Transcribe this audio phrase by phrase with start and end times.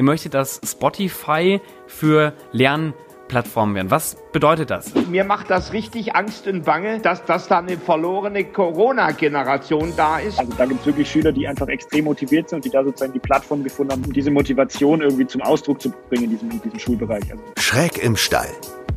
[0.00, 2.94] ihr möchtet das Spotify für Lern
[3.28, 3.90] Plattformen werden.
[3.90, 4.94] Was bedeutet das?
[5.10, 10.38] Mir macht das richtig Angst und Bange, dass, dass da eine verlorene Corona-Generation da ist.
[10.38, 13.12] Also da gibt es wirklich Schüler, die einfach extrem motiviert sind und die da sozusagen
[13.12, 16.62] die Plattform gefunden haben, um diese Motivation irgendwie zum Ausdruck zu bringen in diesem, in
[16.62, 17.30] diesem Schulbereich.
[17.30, 18.50] Also Schräg im Stall,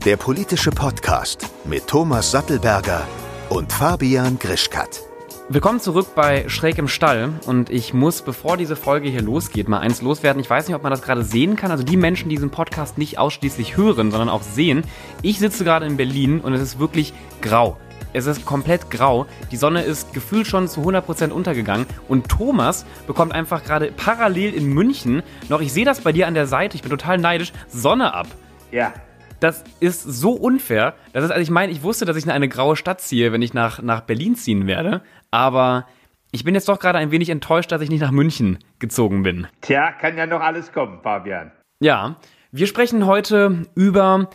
[0.05, 3.05] der politische Podcast mit Thomas Sattelberger
[3.49, 5.01] und Fabian Grischkat.
[5.49, 9.79] Willkommen zurück bei Schräg im Stall und ich muss, bevor diese Folge hier losgeht, mal
[9.79, 10.41] eins loswerden.
[10.41, 11.69] Ich weiß nicht, ob man das gerade sehen kann.
[11.69, 14.83] Also die Menschen, die diesen Podcast nicht ausschließlich hören, sondern auch sehen.
[15.21, 17.75] Ich sitze gerade in Berlin und es ist wirklich grau.
[18.13, 19.25] Es ist komplett grau.
[19.51, 21.87] Die Sonne ist gefühlt schon zu 100% untergegangen.
[22.07, 26.35] Und Thomas bekommt einfach gerade parallel in München noch, ich sehe das bei dir an
[26.35, 28.27] der Seite, ich bin total neidisch, Sonne ab.
[28.71, 28.93] Ja.
[29.41, 30.93] Das ist so unfair.
[31.11, 33.41] Das ist, also ich meine, ich wusste, dass ich in eine graue Stadt ziehe, wenn
[33.41, 35.01] ich nach, nach Berlin ziehen werde.
[35.33, 35.87] Aber
[36.31, 39.47] ich bin jetzt doch gerade ein wenig enttäuscht, dass ich nicht nach München gezogen bin.
[39.61, 41.51] Tja, kann ja noch alles kommen, Fabian.
[41.79, 42.17] Ja,
[42.51, 44.29] wir sprechen heute über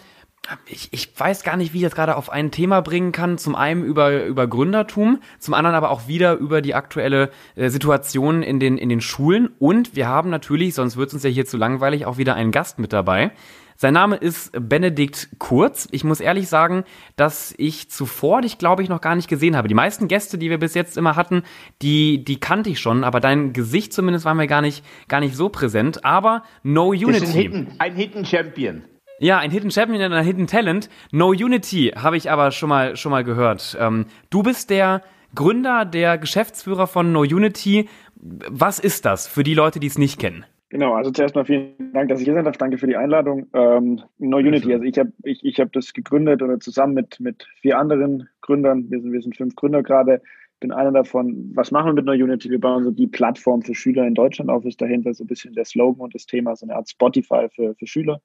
[0.66, 3.38] ich, ich weiß gar nicht, wie ich das gerade auf ein Thema bringen kann.
[3.38, 8.42] Zum einen über, über Gründertum, zum anderen aber auch wieder über die aktuelle äh, Situation
[8.42, 9.50] in den, in den Schulen.
[9.58, 12.50] Und wir haben natürlich, sonst wird es uns ja hier zu langweilig, auch wieder einen
[12.50, 13.30] Gast mit dabei.
[13.80, 15.86] Sein Name ist Benedikt Kurz.
[15.92, 16.82] Ich muss ehrlich sagen,
[17.14, 19.68] dass ich zuvor dich, glaube ich, noch gar nicht gesehen habe.
[19.68, 21.44] Die meisten Gäste, die wir bis jetzt immer hatten,
[21.80, 25.36] die, die kannte ich schon, aber dein Gesicht zumindest war mir gar nicht, gar nicht
[25.36, 26.04] so präsent.
[26.04, 27.24] Aber No Unity.
[27.24, 28.82] Ein Hidden, ein Hidden Champion.
[29.20, 30.90] Ja, ein Hidden Champion und ein Hidden Talent.
[31.12, 33.76] No Unity habe ich aber schon mal, schon mal gehört.
[33.78, 35.02] Ähm, du bist der
[35.36, 37.88] Gründer, der Geschäftsführer von No Unity.
[38.16, 40.44] Was ist das für die Leute, die es nicht kennen?
[40.70, 42.58] Genau, also zuerst mal vielen Dank, dass ich hier sein darf.
[42.58, 43.46] Danke für die Einladung.
[43.54, 47.46] Ähm, no Unity, also ich habe ich, ich hab das gegründet oder zusammen mit, mit
[47.62, 48.90] vier anderen Gründern.
[48.90, 50.20] Wir sind, wir sind fünf Gründer gerade.
[50.60, 51.52] Bin einer davon.
[51.54, 52.50] Was machen wir mit No Unity?
[52.50, 54.64] Wir bauen so die Plattform für Schüler in Deutschland auf.
[54.66, 57.74] Ist dahinter so ein bisschen der Slogan und das Thema, so eine Art Spotify für,
[57.74, 58.20] für Schüler.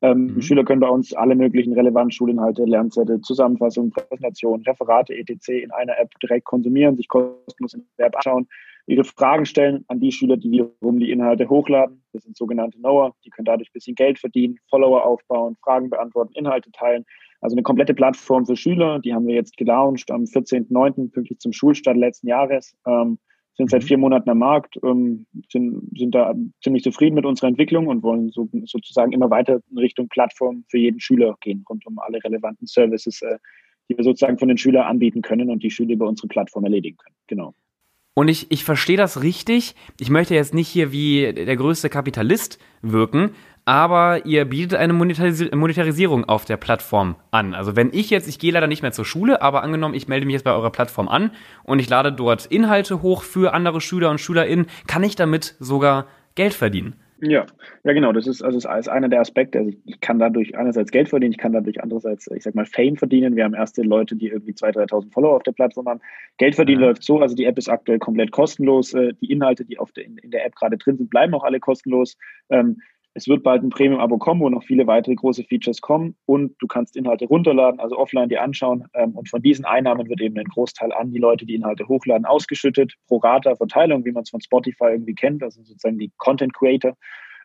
[0.00, 0.42] Ähm, mhm.
[0.42, 5.48] Schüler können bei uns alle möglichen relevanten Schulinhalte, Lernzettel, Zusammenfassungen, Präsentationen, Referate, etc.
[5.48, 8.46] in einer App direkt konsumieren, sich kostenlos in der App anschauen
[8.88, 12.02] ihre Fragen stellen an die Schüler, die wiederum die Inhalte hochladen.
[12.12, 13.14] Das sind sogenannte Knower.
[13.24, 17.04] Die können dadurch ein bisschen Geld verdienen, Follower aufbauen, Fragen beantworten, Inhalte teilen.
[17.40, 18.98] Also eine komplette Plattform für Schüler.
[18.98, 22.74] Die haben wir jetzt gelauncht am 14.09., pünktlich zum Schulstart letzten Jahres.
[22.86, 23.18] Ähm,
[23.58, 23.86] sind seit mhm.
[23.86, 28.30] vier Monaten am Markt, ähm, sind, sind da ziemlich zufrieden mit unserer Entwicklung und wollen
[28.30, 32.66] so, sozusagen immer weiter in Richtung Plattform für jeden Schüler gehen, rund um alle relevanten
[32.66, 33.36] Services, äh,
[33.88, 36.96] die wir sozusagen von den Schülern anbieten können und die Schüler über unsere Plattform erledigen
[36.96, 37.16] können.
[37.26, 37.54] Genau.
[38.18, 39.76] Und ich, ich verstehe das richtig.
[40.00, 43.30] Ich möchte jetzt nicht hier wie der größte Kapitalist wirken,
[43.64, 47.54] aber ihr bietet eine Monetaris Monetarisierung auf der Plattform an.
[47.54, 50.26] Also wenn ich jetzt, ich gehe leider nicht mehr zur Schule, aber angenommen, ich melde
[50.26, 51.30] mich jetzt bei eurer Plattform an
[51.62, 56.08] und ich lade dort Inhalte hoch für andere Schüler und SchülerInnen, kann ich damit sogar
[56.34, 56.96] Geld verdienen.
[57.20, 57.46] Ja,
[57.84, 58.12] ja genau.
[58.12, 59.58] Das ist also ist einer der Aspekte.
[59.58, 62.66] Also ich, ich, kann dadurch einerseits Geld verdienen, ich kann dadurch andererseits, ich sag mal,
[62.66, 63.34] Fame verdienen.
[63.34, 66.00] Wir haben erste Leute, die irgendwie 2.000, 3.000 Follower auf der Plattform haben.
[66.38, 66.88] Geld verdienen ja.
[66.88, 68.94] läuft so, also die App ist aktuell komplett kostenlos.
[68.94, 71.44] Äh, die Inhalte, die auf der, in, in der App gerade drin sind, bleiben auch
[71.44, 72.16] alle kostenlos.
[72.50, 72.80] Ähm,
[73.18, 76.68] es wird bald ein Premium-Abo kommen, wo noch viele weitere große Features kommen und du
[76.68, 78.84] kannst Inhalte runterladen, also offline dir anschauen.
[78.94, 82.24] Ähm, und von diesen Einnahmen wird eben ein Großteil an die Leute, die Inhalte hochladen,
[82.24, 82.94] ausgeschüttet.
[83.08, 86.94] Pro Rata Verteilung, wie man es von Spotify irgendwie kennt, also sozusagen die Content Creator.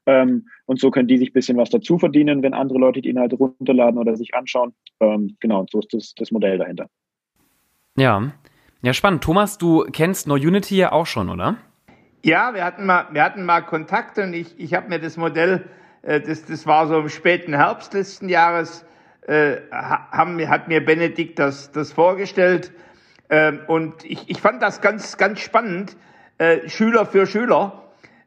[0.05, 3.09] Ähm, und so können die sich ein bisschen was dazu verdienen, wenn andere Leute die
[3.09, 4.73] Inhalte runterladen oder sich anschauen.
[4.99, 6.87] Ähm, genau, so ist das, das Modell dahinter.
[7.97, 8.31] Ja.
[8.83, 9.23] Ja, spannend.
[9.23, 11.57] Thomas, du kennst No Unity ja auch schon, oder?
[12.25, 15.65] Ja, wir hatten mal, wir hatten mal Kontakt und ich, ich habe mir das Modell,
[16.03, 18.85] äh, das, das war so im späten Herbst letzten Jahres,
[19.27, 22.71] äh, haben, hat mir Benedikt das, das vorgestellt.
[23.27, 25.97] Äh, und ich, ich fand das ganz, ganz spannend,
[26.37, 27.83] äh, Schüler für Schüler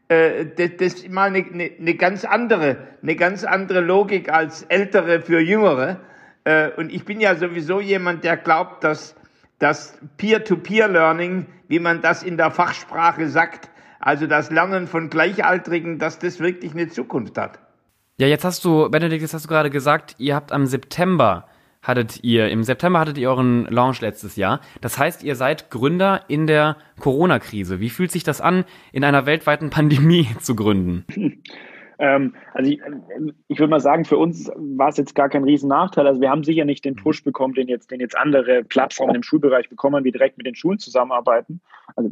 [0.09, 4.63] äh, das, das ist mal eine, eine, eine ganz andere, eine ganz andere Logik als
[4.65, 6.01] Ältere für Jüngere.
[6.45, 9.17] Äh, und ich bin ja sowieso jemand, der glaubt, dass
[9.59, 13.71] das Peer-to-Peer-Learning, wie man das in der Fachsprache sagt,
[14.07, 17.59] also das Lernen von Gleichaltrigen, dass das wirklich eine Zukunft hat.
[18.19, 21.49] Ja, jetzt hast du, Benedikt, jetzt hast du gerade gesagt, ihr habt am September
[21.83, 24.61] hattet ihr, im September hattet ihr euren Launch letztes Jahr.
[24.81, 27.81] Das heißt, ihr seid Gründer in der Corona-Krise.
[27.81, 31.05] Wie fühlt sich das an, in einer weltweiten Pandemie zu gründen?
[31.99, 32.81] Ähm, also ich,
[33.49, 36.07] ich würde mal sagen, für uns war es jetzt gar kein Riesennachteil.
[36.07, 39.23] Also wir haben sicher nicht den Push bekommen, den jetzt, den jetzt andere Plattformen im
[39.23, 41.61] Schulbereich bekommen, wie direkt mit den Schulen zusammenarbeiten.
[41.95, 42.11] Also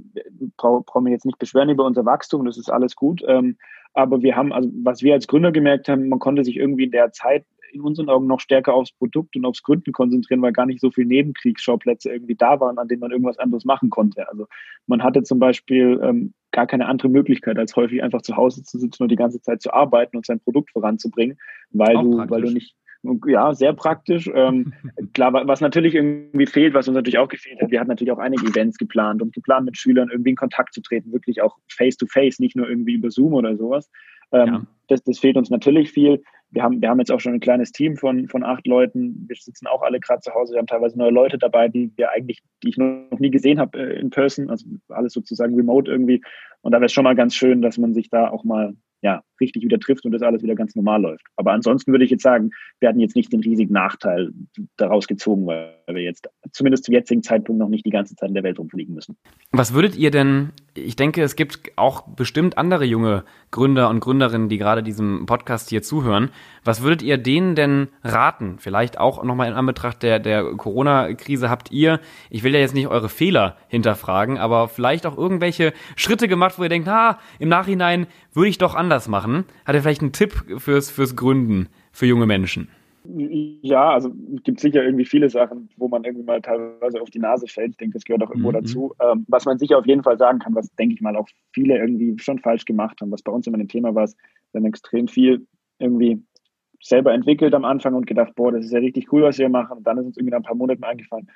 [0.57, 3.23] brauchen brauch wir jetzt nicht beschweren über unser Wachstum, das ist alles gut.
[3.27, 3.57] Ähm,
[3.93, 6.91] aber wir haben, also was wir als Gründer gemerkt haben, man konnte sich irgendwie in
[6.91, 7.45] der Zeit
[7.75, 10.91] in unseren Augen noch stärker aufs Produkt und aufs Gründen konzentrieren, weil gar nicht so
[10.91, 14.29] viele Nebenkriegsschauplätze irgendwie da waren, an denen man irgendwas anderes machen konnte.
[14.29, 14.47] Also
[14.87, 18.79] man hatte zum Beispiel ähm, gar keine andere Möglichkeit, als häufig einfach zu Hause zu
[18.79, 21.37] sitzen und die ganze Zeit zu arbeiten und sein Produkt voranzubringen,
[21.71, 22.77] weil du, weil du nicht,
[23.27, 24.31] ja, sehr praktisch.
[24.33, 24.73] Ähm,
[25.15, 28.19] klar, was natürlich irgendwie fehlt, was uns natürlich auch gefehlt hat, wir hatten natürlich auch
[28.19, 31.97] einige Events geplant und geplant mit Schülern irgendwie in Kontakt zu treten, wirklich auch face
[31.97, 33.91] to face, nicht nur irgendwie über Zoom oder sowas.
[34.33, 34.67] Ähm, ja.
[34.89, 36.23] das, das fehlt uns natürlich viel.
[36.51, 39.25] Wir haben, wir haben jetzt auch schon ein kleines Team von, von acht Leuten.
[39.29, 40.53] Wir sitzen auch alle gerade zu Hause.
[40.53, 43.79] Wir haben teilweise neue Leute dabei, die wir eigentlich, die ich noch nie gesehen habe
[43.79, 46.23] äh, in person, also alles sozusagen remote irgendwie.
[46.61, 49.23] Und da wäre es schon mal ganz schön, dass man sich da auch mal ja,
[49.41, 51.25] richtig wieder trifft und das alles wieder ganz normal läuft.
[51.37, 52.51] Aber ansonsten würde ich jetzt sagen,
[52.81, 54.31] wir hatten jetzt nicht den riesigen Nachteil
[54.77, 58.35] daraus gezogen, weil wir jetzt zumindest zum jetzigen Zeitpunkt noch nicht die ganze Zeit in
[58.35, 59.17] der Welt rumfliegen müssen.
[59.53, 64.49] Was würdet ihr denn, ich denke, es gibt auch bestimmt andere junge Gründer und Gründerinnen,
[64.49, 66.31] die gerade diesem Podcast hier zuhören.
[66.65, 68.57] Was würdet ihr denen denn raten?
[68.59, 72.89] Vielleicht auch nochmal in Anbetracht der, der Corona-Krise habt ihr, ich will ja jetzt nicht
[72.89, 78.07] eure Fehler hinterfragen, aber vielleicht auch irgendwelche Schritte gemacht, wo ihr denkt, ah, im Nachhinein
[78.33, 79.24] würde ich doch anders machen.
[79.65, 82.69] Hat er vielleicht einen Tipp fürs, fürs Gründen für junge Menschen?
[83.07, 87.19] Ja, also es gibt sicher irgendwie viele Sachen, wo man irgendwie mal teilweise auf die
[87.19, 87.73] Nase fällt.
[87.73, 88.55] Ich denke, das gehört auch irgendwo mhm.
[88.55, 88.95] dazu.
[88.99, 91.77] Ähm, was man sicher auf jeden Fall sagen kann, was denke ich mal auch viele
[91.77, 95.07] irgendwie schon falsch gemacht haben, was bei uns immer ein Thema war, wir haben extrem
[95.07, 95.47] viel
[95.79, 96.23] irgendwie
[96.81, 99.79] selber entwickelt am Anfang und gedacht, boah, das ist ja richtig cool, was wir machen.
[99.79, 101.29] Und dann ist uns irgendwie nach ein paar Monaten eingefallen,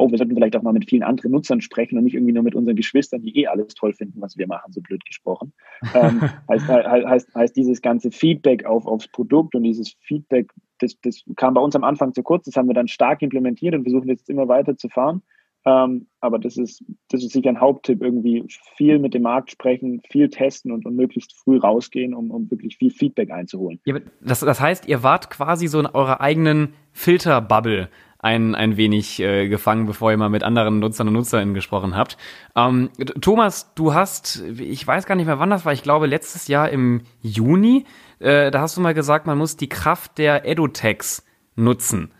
[0.00, 2.42] oh, wir sollten vielleicht auch mal mit vielen anderen Nutzern sprechen und nicht irgendwie nur
[2.42, 5.52] mit unseren Geschwistern, die eh alles toll finden, was wir machen, so blöd gesprochen.
[5.94, 11.22] ähm, heißt, heißt, heißt dieses ganze Feedback auf, aufs Produkt und dieses Feedback, das, das
[11.36, 14.08] kam bei uns am Anfang zu kurz, das haben wir dann stark implementiert und versuchen
[14.08, 15.22] jetzt immer weiter zu fahren.
[15.66, 18.44] Ähm, aber das ist, das ist sicher ein Haupttipp, irgendwie
[18.76, 22.78] viel mit dem Markt sprechen, viel testen und, und möglichst früh rausgehen, um, um wirklich
[22.78, 23.78] viel Feedback einzuholen.
[23.84, 27.90] Ja, das, das heißt, ihr wart quasi so in eurer eigenen Filterbubble
[28.22, 32.16] ein, ein wenig äh, gefangen, bevor ihr mal mit anderen Nutzern und Nutzerinnen gesprochen habt.
[32.54, 32.90] Ähm,
[33.20, 36.68] Thomas, du hast, ich weiß gar nicht mehr wann das war, ich glaube letztes Jahr
[36.68, 37.86] im Juni,
[38.18, 41.24] äh, da hast du mal gesagt, man muss die Kraft der Edutechs
[41.56, 42.12] nutzen.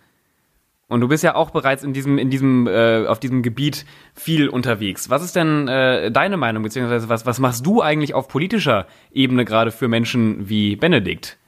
[0.88, 4.48] Und du bist ja auch bereits in diesem, in diesem, äh, auf diesem Gebiet viel
[4.48, 5.08] unterwegs.
[5.08, 9.44] Was ist denn äh, deine Meinung, beziehungsweise was, was machst du eigentlich auf politischer Ebene
[9.44, 11.38] gerade für Menschen wie Benedikt?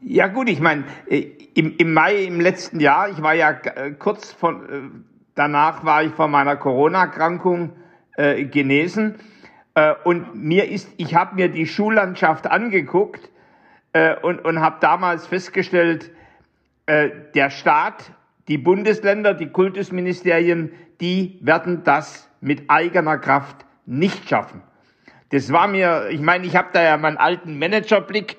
[0.00, 3.92] Ja gut, ich meine, äh, im, im Mai im letzten Jahr, ich war ja äh,
[3.92, 4.80] kurz von, äh,
[5.34, 7.72] danach war ich von meiner Corona-Erkrankung
[8.16, 9.16] äh, genesen
[9.74, 13.30] äh, und mir ist, ich habe mir die Schullandschaft angeguckt
[13.94, 16.10] äh, und, und habe damals festgestellt,
[16.86, 18.12] äh, der Staat,
[18.48, 24.62] die Bundesländer, die Kultusministerien, die werden das mit eigener Kraft nicht schaffen.
[25.30, 28.36] Das war mir, ich meine, ich habe da ja meinen alten Managerblick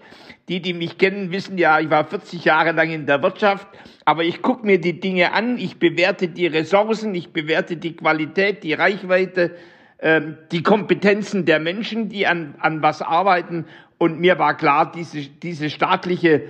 [0.49, 3.67] die, die mich kennen, wissen ja, ich war 40 Jahre lang in der Wirtschaft,
[4.05, 8.63] aber ich gucke mir die Dinge an, ich bewerte die Ressourcen, ich bewerte die Qualität,
[8.63, 9.55] die Reichweite,
[9.97, 10.21] äh,
[10.51, 13.65] die Kompetenzen der Menschen, die an, an was arbeiten.
[13.97, 16.43] Und mir war klar, diese, diese staatliche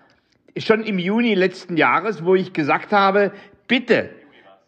[0.57, 3.31] schon im Juni letzten Jahres, wo ich gesagt habe,
[3.67, 4.09] bitte,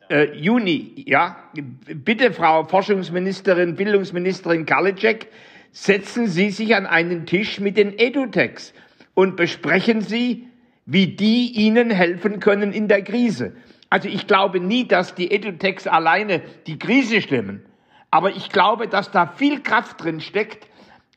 [0.09, 5.27] äh, Juni, ja, bitte Frau Forschungsministerin, Bildungsministerin Karliczek,
[5.72, 8.74] setzen Sie sich an einen Tisch mit den Edutechs
[9.13, 10.48] und besprechen Sie,
[10.86, 13.53] wie die Ihnen helfen können in der Krise.
[13.89, 17.63] Also ich glaube nie, dass die Edutechs alleine die Krise stemmen.
[18.12, 20.67] Aber ich glaube, dass da viel Kraft drin steckt,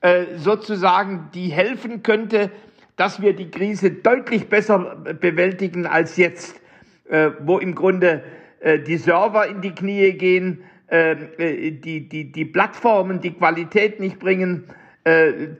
[0.00, 2.50] äh, sozusagen, die helfen könnte,
[2.96, 6.60] dass wir die Krise deutlich besser bewältigen als jetzt,
[7.08, 8.22] äh, wo im Grunde
[8.60, 14.64] äh, die Server in die Knie gehen, die, die, die Plattformen die Qualität nicht bringen,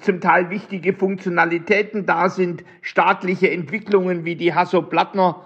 [0.00, 5.44] zum Teil wichtige Funktionalitäten da sind, staatliche Entwicklungen wie die Hasso-Plattner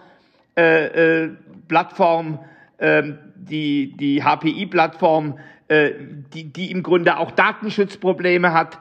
[0.56, 1.30] äh, äh,
[1.68, 2.38] Plattform,
[2.78, 3.02] äh,
[3.36, 5.92] die, die HPI-Plattform, äh,
[6.32, 8.78] die, die im Grunde auch Datenschutzprobleme hat.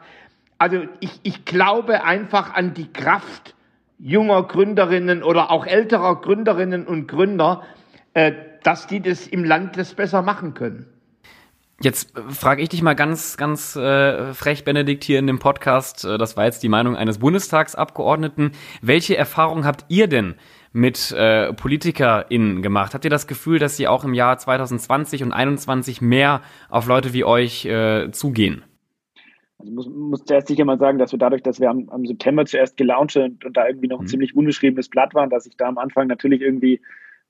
[0.57, 3.55] Also ich, ich glaube einfach an die Kraft
[3.99, 7.63] junger Gründerinnen oder auch älterer Gründerinnen und Gründer,
[8.13, 10.87] äh, dass die das im Land das besser machen können.
[11.81, 16.05] Jetzt frage ich dich mal ganz, ganz äh, frech, Benedikt, hier in dem Podcast.
[16.05, 18.51] Äh, das war jetzt die Meinung eines Bundestagsabgeordneten.
[18.81, 20.35] Welche Erfahrung habt ihr denn
[20.73, 22.93] mit äh, PolitikerInnen gemacht?
[22.93, 27.13] Habt ihr das Gefühl, dass sie auch im Jahr 2020 und 2021 mehr auf Leute
[27.13, 28.63] wie euch äh, zugehen?
[29.59, 32.45] Also muss, muss zuerst sicher mal sagen, dass wir dadurch, dass wir am, am September
[32.45, 34.09] zuerst gelauncht und, und da irgendwie noch ein mhm.
[34.09, 36.81] ziemlich unbeschriebenes Blatt waren, dass ich da am Anfang natürlich irgendwie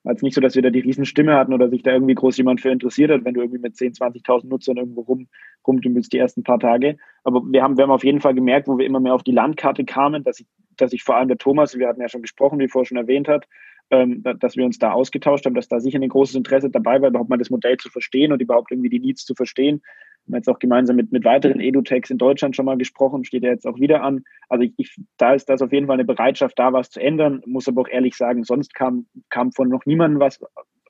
[0.03, 2.37] war es nicht so, dass wir da die Riesenstimme hatten oder sich da irgendwie groß
[2.37, 5.27] jemand für interessiert hat, wenn du irgendwie mit 10, 20.000 Nutzern irgendwo rum,
[5.65, 6.97] rumdümpelst die ersten paar Tage.
[7.23, 9.31] Aber wir haben, wir haben auf jeden Fall gemerkt, wo wir immer mehr auf die
[9.31, 12.59] Landkarte kamen, dass ich, dass ich vor allem der Thomas, wir hatten ja schon gesprochen,
[12.59, 13.47] wie vorher schon erwähnt hat,
[13.91, 17.09] ähm, dass wir uns da ausgetauscht haben, dass da sicher ein großes Interesse dabei war,
[17.09, 19.81] überhaupt mal das Modell zu verstehen und überhaupt irgendwie die Needs zu verstehen.
[20.25, 23.43] Wir haben jetzt auch gemeinsam mit, mit weiteren EduTechs in Deutschland schon mal gesprochen, steht
[23.43, 24.23] ja jetzt auch wieder an.
[24.49, 27.41] Also ich, ich, da ist das auf jeden Fall eine Bereitschaft da, was zu ändern.
[27.45, 30.39] Muss aber auch ehrlich sagen, sonst kam, kam von noch niemandem was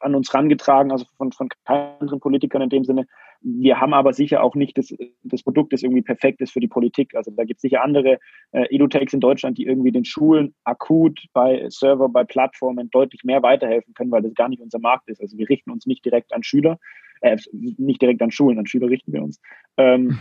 [0.04, 3.08] an uns rangetragen, also von, von keinen anderen Politikern in dem Sinne.
[3.42, 6.68] Wir haben aber sicher auch nicht das, das Produkt, das irgendwie perfekt ist für die
[6.68, 7.16] Politik.
[7.16, 8.20] Also da gibt es sicher andere
[8.52, 13.44] äh, EduTechs in Deutschland, die irgendwie den Schulen akut bei Server, bei Plattformen deutlich mehr
[13.44, 15.22] weiterhelfen können, weil das gar nicht unser Markt ist.
[15.22, 16.80] Also wir richten uns nicht direkt an Schüler,
[17.24, 19.40] äh, nicht direkt an Schulen, an Schüler richten wir uns.
[19.78, 20.20] Ähm,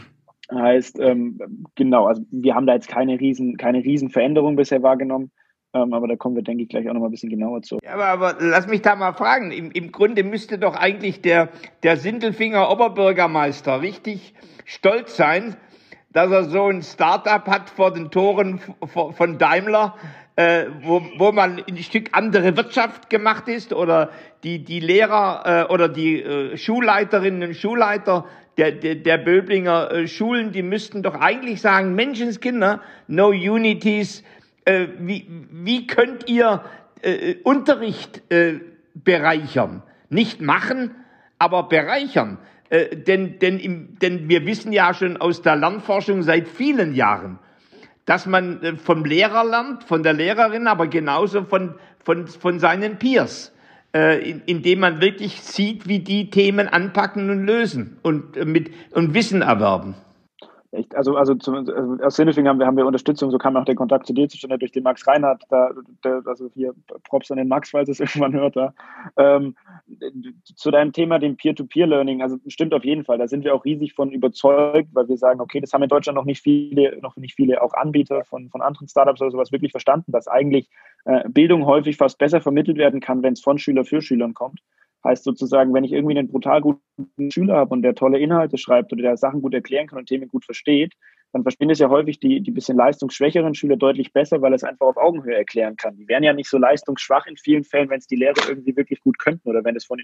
[0.52, 5.30] heißt, ähm, genau, also wir haben da jetzt keine riesen, keine riesen Veränderung bisher wahrgenommen.
[5.74, 7.78] Ähm, aber da kommen wir, denke ich, gleich auch noch mal ein bisschen genauer zu.
[7.82, 9.50] Ja, aber, aber lass mich da mal fragen.
[9.50, 11.48] Im, Im Grunde müsste doch eigentlich der,
[11.82, 15.56] der Sindelfinger Oberbürgermeister richtig stolz sein,
[16.10, 19.96] dass er so ein Startup hat vor den Toren von Daimler,
[20.36, 24.10] äh, wo, wo man ein Stück andere Wirtschaft gemacht ist oder
[24.44, 30.08] die, die Lehrer äh, oder die äh, Schulleiterinnen und Schulleiter der, der, der Böblinger äh,
[30.08, 34.22] Schulen, die müssten doch eigentlich sagen, Menschenskinder, no unities,
[34.64, 36.62] äh, wie, wie könnt ihr
[37.02, 38.60] äh, Unterricht äh,
[38.94, 39.82] bereichern?
[40.08, 40.94] Nicht machen,
[41.38, 42.38] aber bereichern.
[42.68, 47.38] Äh, denn, denn, im, denn wir wissen ja schon aus der Lernforschung seit vielen Jahren,
[48.04, 52.98] dass man äh, vom Lehrer lernt, von der Lehrerin, aber genauso von, von, von seinen
[52.98, 53.52] Peers,
[53.94, 58.70] äh, in, indem man wirklich sieht, wie die Themen anpacken und lösen und, äh, mit,
[58.92, 59.94] und Wissen erwerben
[60.72, 63.64] echt, also, also, zum, also aus Sinnefing haben wir, haben wir Unterstützung, so kam auch
[63.64, 65.70] der Kontakt zu dir zustande durch den Max Reinhardt, da,
[66.04, 66.74] der, also hier
[67.04, 68.74] Props an den Max, falls es irgendwann hört da.
[69.16, 69.54] Ähm,
[70.44, 73.94] zu deinem Thema, dem Peer-to-Peer-Learning, also stimmt auf jeden Fall, da sind wir auch riesig
[73.94, 77.34] von überzeugt, weil wir sagen, okay, das haben in Deutschland noch nicht viele, noch nicht
[77.34, 80.68] viele auch Anbieter von, von anderen Startups oder sowas wirklich verstanden, dass eigentlich
[81.04, 84.60] äh, Bildung häufig fast besser vermittelt werden kann, wenn es von Schüler für Schülern kommt.
[85.04, 88.92] Heißt sozusagen, wenn ich irgendwie einen brutal guten Schüler habe und der tolle Inhalte schreibt
[88.92, 90.94] oder der Sachen gut erklären kann und Themen gut versteht,
[91.32, 94.86] dann verstehen es ja häufig die, die bisschen leistungsschwächeren Schüler deutlich besser, weil es einfach
[94.86, 95.96] auf Augenhöhe erklären kann.
[95.96, 99.00] Die wären ja nicht so leistungsschwach in vielen Fällen, wenn es die Lehrer irgendwie wirklich
[99.00, 99.98] gut könnten oder wenn es von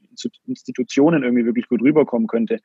[0.47, 2.61] Institutionen irgendwie wirklich gut rüberkommen könnte.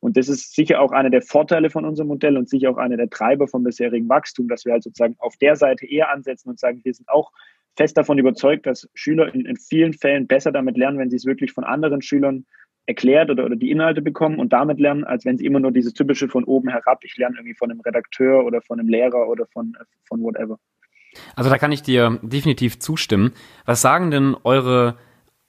[0.00, 2.96] Und das ist sicher auch einer der Vorteile von unserem Modell und sicher auch einer
[2.96, 6.58] der Treiber vom bisherigen Wachstum, dass wir halt sozusagen auf der Seite eher ansetzen und
[6.58, 7.32] sagen, wir sind auch
[7.76, 11.26] fest davon überzeugt, dass Schüler in, in vielen Fällen besser damit lernen, wenn sie es
[11.26, 12.46] wirklich von anderen Schülern
[12.86, 15.92] erklärt oder, oder die Inhalte bekommen und damit lernen, als wenn sie immer nur dieses
[15.92, 19.46] typische von oben herab, ich lerne irgendwie von einem Redakteur oder von einem Lehrer oder
[19.46, 20.58] von, von whatever.
[21.34, 23.32] Also da kann ich dir definitiv zustimmen.
[23.64, 24.96] Was sagen denn eure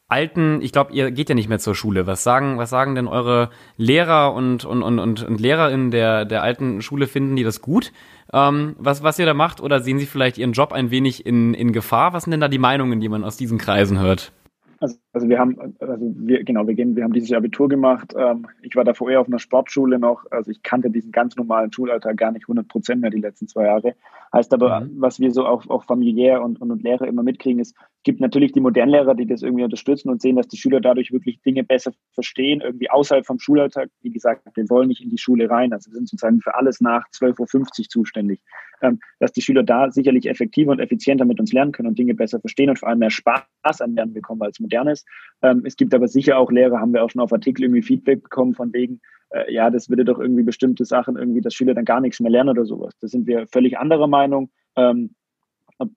[0.07, 2.07] alten, ich glaube, ihr geht ja nicht mehr zur Schule.
[2.07, 6.81] Was sagen, was sagen denn eure Lehrer und, und, und, und, Lehrerinnen der, der alten
[6.81, 7.07] Schule?
[7.07, 7.91] Finden die das gut,
[8.33, 9.61] ähm, was, was ihr da macht?
[9.61, 12.13] Oder sehen sie vielleicht ihren Job ein wenig in, in Gefahr?
[12.13, 14.33] Was sind denn da die Meinungen, die man aus diesen Kreisen hört?
[14.79, 18.13] Also, also wir haben, also wir, genau, wir gehen, wir haben dieses Jahr Abitur gemacht.
[18.15, 20.25] Ähm, ich war davor eher auf einer Sportschule noch.
[20.29, 23.65] Also ich kannte diesen ganz normalen Schulalltag gar nicht 100 Prozent mehr die letzten zwei
[23.65, 23.95] Jahre.
[24.31, 24.91] Heißt aber, mhm.
[24.99, 28.21] was wir so auch, auch familiär und, und, und Lehrer immer mitkriegen, ist, es gibt
[28.21, 31.63] natürlich die Modernlehrer, die das irgendwie unterstützen und sehen, dass die Schüler dadurch wirklich Dinge
[31.63, 33.89] besser verstehen, irgendwie außerhalb vom Schulalltag.
[34.03, 35.73] Wie gesagt, wir wollen nicht in die Schule rein.
[35.73, 38.39] Also wir sind sozusagen für alles nach 12.50 Uhr zuständig.
[38.81, 42.13] Ähm, dass die Schüler da sicherlich effektiver und effizienter mit uns lernen können und Dinge
[42.13, 45.03] besser verstehen und vor allem mehr Spaß am Lernen bekommen als modernes.
[45.41, 48.23] Ähm, es gibt aber sicher auch Lehrer, haben wir auch schon auf Artikel irgendwie Feedback
[48.23, 51.85] bekommen von wegen, äh, ja, das würde doch irgendwie bestimmte Sachen irgendwie, dass Schüler dann
[51.85, 52.97] gar nichts mehr lernen oder sowas.
[52.99, 54.49] Da sind wir völlig anderer Meinung.
[54.75, 55.11] Ähm,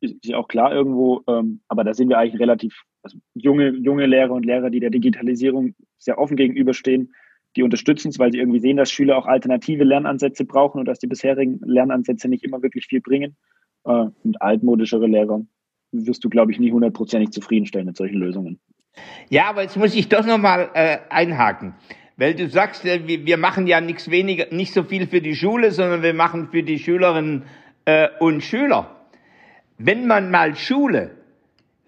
[0.01, 4.07] ist ja auch klar irgendwo, ähm, aber da sind wir eigentlich relativ also junge, junge
[4.07, 7.15] Lehrer und Lehrer, die der Digitalisierung sehr offen gegenüberstehen,
[7.57, 10.99] die unterstützen es, weil sie irgendwie sehen, dass Schüler auch alternative Lernansätze brauchen und dass
[10.99, 13.37] die bisherigen Lernansätze nicht immer wirklich viel bringen.
[13.85, 15.45] Äh, und altmodischere Lehrer
[15.93, 18.61] wirst du, glaube ich, nie hundertprozentig zufriedenstellen mit solchen Lösungen.
[19.31, 21.75] Ja, aber jetzt muss ich doch nochmal äh, einhaken.
[22.17, 25.71] Weil du sagst, äh, wir, machen ja nichts weniger, nicht so viel für die Schule,
[25.71, 27.45] sondern wir machen für die Schülerinnen
[27.85, 29.07] äh, und Schüler.
[29.79, 31.13] Wenn man mal Schule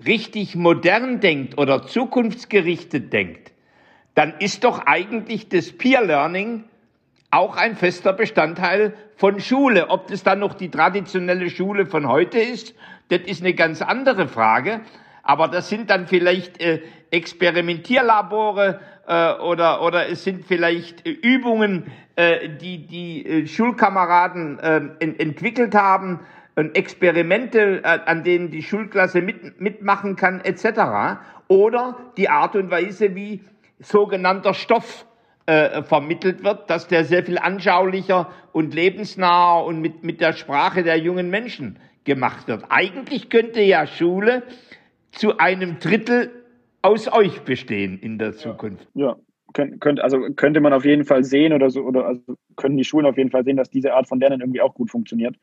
[0.06, 3.52] richtig modern denkt oder zukunftsgerichtet denkt,
[4.14, 6.64] dann ist doch eigentlich das Peer Learning
[7.32, 9.90] auch ein fester Bestandteil von Schule.
[9.90, 12.74] Ob das dann noch die traditionelle Schule von heute ist,
[13.08, 14.80] das ist eine ganz andere Frage.
[15.22, 21.92] Aber das sind dann vielleicht äh, Experimentierlabore äh, oder, oder es sind vielleicht äh, Übungen,
[22.16, 26.20] äh, die die äh, Schulkameraden äh, en entwickelt haben,
[26.54, 31.20] und Experimente, äh, an denen die Schulklasse mit, mitmachen kann, etc.
[31.48, 33.42] Oder die Art und Weise, wie
[33.80, 35.06] sogenannter Stoff
[35.46, 40.82] äh, vermittelt wird, dass der sehr viel anschaulicher und lebensnaher und mit, mit der Sprache
[40.82, 42.64] der jungen Menschen gemacht wird.
[42.68, 44.42] Eigentlich könnte ja Schule
[45.12, 46.30] zu einem Drittel
[46.82, 48.88] aus euch bestehen in der Zukunft.
[48.94, 49.16] Ja,
[49.52, 52.22] könnte, also könnte man auf jeden Fall sehen oder so, oder also
[52.56, 54.90] können die Schulen auf jeden Fall sehen, dass diese Art von Lernen irgendwie auch gut
[54.90, 55.36] funktioniert.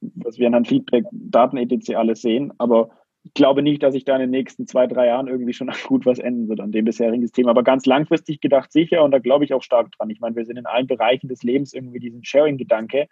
[0.00, 1.96] Dass wir anhand Feedback, Daten etc.
[1.96, 2.52] alles sehen.
[2.58, 2.90] Aber
[3.24, 6.06] ich glaube nicht, dass sich da in den nächsten zwei, drei Jahren irgendwie schon gut
[6.06, 7.48] was ändern wird an dem bisherigen System.
[7.48, 10.10] Aber ganz langfristig gedacht sicher und da glaube ich auch stark dran.
[10.10, 13.08] Ich meine, wir sind in allen Bereichen des Lebens irgendwie diesen Sharing-Gedanke.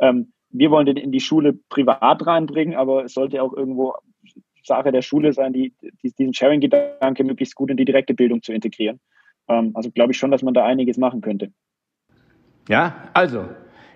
[0.00, 3.94] Ähm, wir wollen den in die Schule privat reinbringen, aber es sollte auch irgendwo
[4.64, 8.52] Sache der Schule sein, die, die diesen Sharing-Gedanke möglichst gut in die direkte Bildung zu
[8.52, 9.00] integrieren.
[9.48, 11.52] Ähm, also glaube ich schon, dass man da einiges machen könnte.
[12.68, 13.48] Ja, also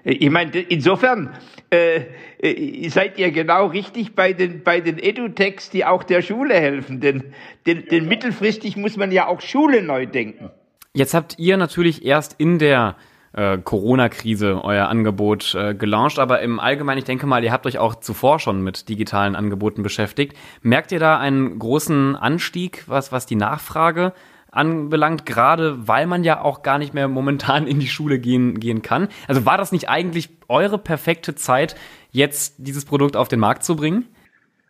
[0.05, 1.31] ich meine, insofern
[1.71, 2.03] äh,
[2.39, 7.01] äh, seid ihr genau richtig bei den, bei den Edutechs, die auch der Schule helfen.
[7.01, 7.33] Denn,
[7.67, 10.51] denn, denn mittelfristig muss man ja auch Schule neu denken.
[10.93, 12.97] Jetzt habt ihr natürlich erst in der
[13.35, 17.79] äh, Corona-Krise euer Angebot äh, gelauncht, aber im Allgemeinen, ich denke mal, ihr habt euch
[17.79, 20.37] auch zuvor schon mit digitalen Angeboten beschäftigt.
[20.63, 24.13] Merkt ihr da einen großen Anstieg, was, was die Nachfrage
[24.51, 28.83] anbelangt, gerade weil man ja auch gar nicht mehr momentan in die Schule gehen, gehen
[28.83, 29.09] kann.
[29.27, 31.75] Also war das nicht eigentlich eure perfekte Zeit,
[32.13, 34.07] jetzt dieses Produkt auf den Markt zu bringen?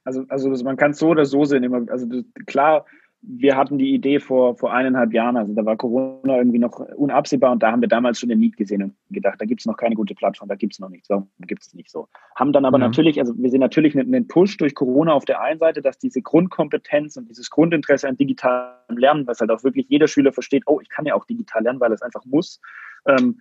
[0.05, 1.91] Also, also man kann es so oder so sehen.
[1.91, 2.07] Also
[2.47, 2.87] klar,
[3.27, 7.53] wir hatten die Idee vor, vor eineinhalb Jahren, also da war Corona irgendwie noch unabsehbar
[7.53, 9.77] und da haben wir damals schon den Need gesehen und gedacht, da gibt es noch
[9.77, 12.09] keine gute Plattform, da gibt es noch nichts, warum gibt es nicht so?
[12.37, 12.87] Haben dann aber ja.
[12.87, 16.21] natürlich, also wir sehen natürlich einen Push durch Corona auf der einen Seite, dass diese
[16.21, 20.81] Grundkompetenz und dieses Grundinteresse an digitalem Lernen, was halt auch wirklich jeder Schüler versteht, oh,
[20.81, 22.61] ich kann ja auch digital lernen, weil es einfach muss,
[23.07, 23.39] ähm,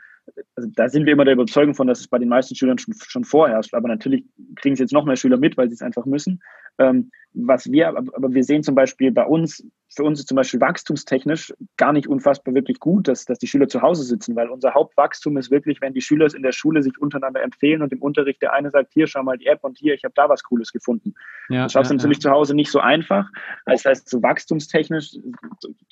[0.56, 2.94] also da sind wir immer der Überzeugung von, dass es bei den meisten Schülern schon,
[2.94, 3.74] schon vorherrscht.
[3.74, 4.24] Aber natürlich
[4.56, 6.42] kriegen es jetzt noch mehr Schüler mit, weil sie es einfach müssen.
[6.80, 9.66] Ähm, was wir, aber wir sehen zum Beispiel bei uns,
[9.96, 13.68] für uns ist zum Beispiel wachstumstechnisch gar nicht unfassbar wirklich gut, dass, dass die Schüler
[13.68, 16.82] zu Hause sitzen, weil unser Hauptwachstum ist wirklich, wenn die Schüler es in der Schule
[16.84, 19.78] sich untereinander empfehlen und im Unterricht der eine sagt, hier, schau mal die App und
[19.78, 21.14] hier, ich habe da was Cooles gefunden.
[21.50, 22.22] Ja, das schaffst ja, natürlich ja.
[22.22, 23.30] zu Hause nicht so einfach.
[23.66, 25.12] Das heißt, so wachstumstechnisch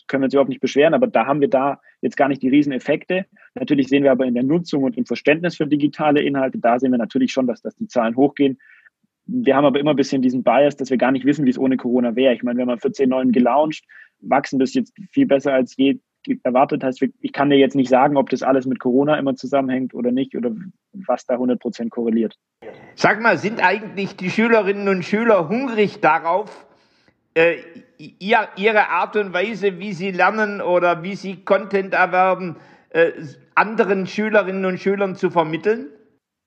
[0.08, 2.50] können wir uns überhaupt nicht beschweren, aber da haben wir da jetzt gar nicht die
[2.50, 3.26] Rieseneffekte.
[3.54, 6.92] Natürlich sehen wir aber in der Nutzung und im Verständnis für digitale Inhalte, da sehen
[6.92, 8.58] wir natürlich schon, dass, dass die Zahlen hochgehen
[9.26, 11.58] wir haben aber immer ein bisschen diesen Bias, dass wir gar nicht wissen, wie es
[11.58, 12.34] ohne Corona wäre.
[12.34, 13.86] Ich meine, wir haben 14.9 gelauncht,
[14.20, 16.00] wachsen bis jetzt viel besser als je
[16.44, 16.84] erwartet.
[16.84, 20.12] Heißt, ich kann dir jetzt nicht sagen, ob das alles mit Corona immer zusammenhängt oder
[20.12, 20.52] nicht oder
[20.94, 22.38] was da 100 Prozent korreliert.
[22.96, 26.68] Sag mal, sind eigentlich die Schülerinnen und Schüler hungrig darauf,
[27.34, 27.56] äh,
[27.98, 32.58] ihr, ihre Art und Weise, wie sie lernen oder wie sie Content erwerben,
[32.90, 33.12] äh,
[33.56, 35.88] anderen Schülerinnen und Schülern zu vermitteln?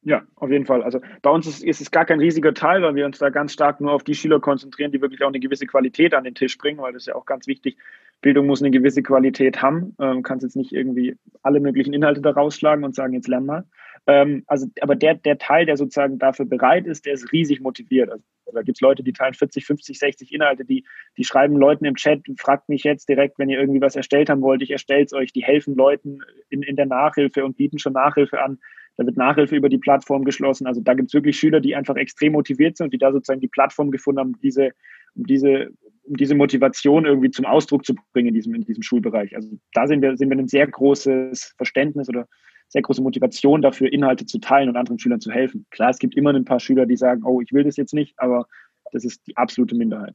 [0.06, 0.82] Ja, auf jeden Fall.
[0.82, 3.54] Also bei uns ist, ist, es gar kein riesiger Teil, weil wir uns da ganz
[3.54, 6.58] stark nur auf die Schüler konzentrieren, die wirklich auch eine gewisse Qualität an den Tisch
[6.58, 7.78] bringen, weil das ist ja auch ganz wichtig.
[8.20, 9.96] Bildung muss eine gewisse Qualität haben.
[9.98, 13.64] Ähm, kannst jetzt nicht irgendwie alle möglichen Inhalte da rausschlagen und sagen, jetzt lern mal.
[14.06, 18.10] Ähm, also, aber der, der Teil, der sozusagen dafür bereit ist, der ist riesig motiviert.
[18.10, 20.84] Also, da gibt es Leute, die teilen 40, 50, 60 Inhalte, die,
[21.16, 24.42] die schreiben Leuten im Chat, fragt mich jetzt direkt, wenn ihr irgendwie was erstellt haben
[24.42, 26.18] wollt, ich erstelle es euch, die helfen Leuten
[26.50, 28.58] in, in der Nachhilfe und bieten schon Nachhilfe an.
[28.96, 30.66] Da wird Nachhilfe über die Plattform geschlossen.
[30.66, 33.40] Also da gibt es wirklich Schüler, die einfach extrem motiviert sind und die da sozusagen
[33.40, 34.70] die Plattform gefunden haben, diese,
[35.16, 35.70] um diese,
[36.04, 39.34] um diese Motivation irgendwie zum Ausdruck zu bringen in diesem, in diesem Schulbereich.
[39.34, 42.28] Also da sehen wir, sehen wir ein sehr großes Verständnis oder
[42.68, 45.66] sehr große Motivation dafür, Inhalte zu teilen und anderen Schülern zu helfen.
[45.70, 48.14] Klar, es gibt immer ein paar Schüler, die sagen, oh, ich will das jetzt nicht,
[48.18, 48.46] aber
[48.92, 50.14] das ist die absolute Minderheit.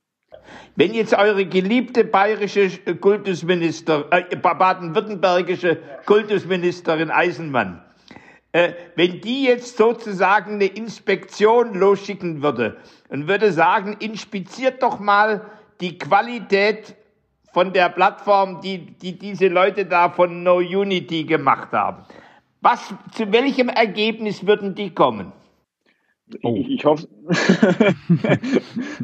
[0.76, 7.84] Wenn jetzt eure geliebte bayerische Kultusminister, äh, baden-württembergische Kultusministerin Eisenmann
[8.52, 12.78] äh, wenn die jetzt sozusagen eine Inspektion losschicken würde
[13.10, 15.46] und würde sagen, inspiziert doch mal
[15.82, 16.96] die Qualität
[17.54, 22.04] von der Plattform, die, die diese Leute da von No Unity gemacht haben.
[22.62, 25.32] Was, zu welchem Ergebnis würden die kommen?
[26.43, 26.56] Oh.
[26.56, 27.08] Ich, ich, hoffe,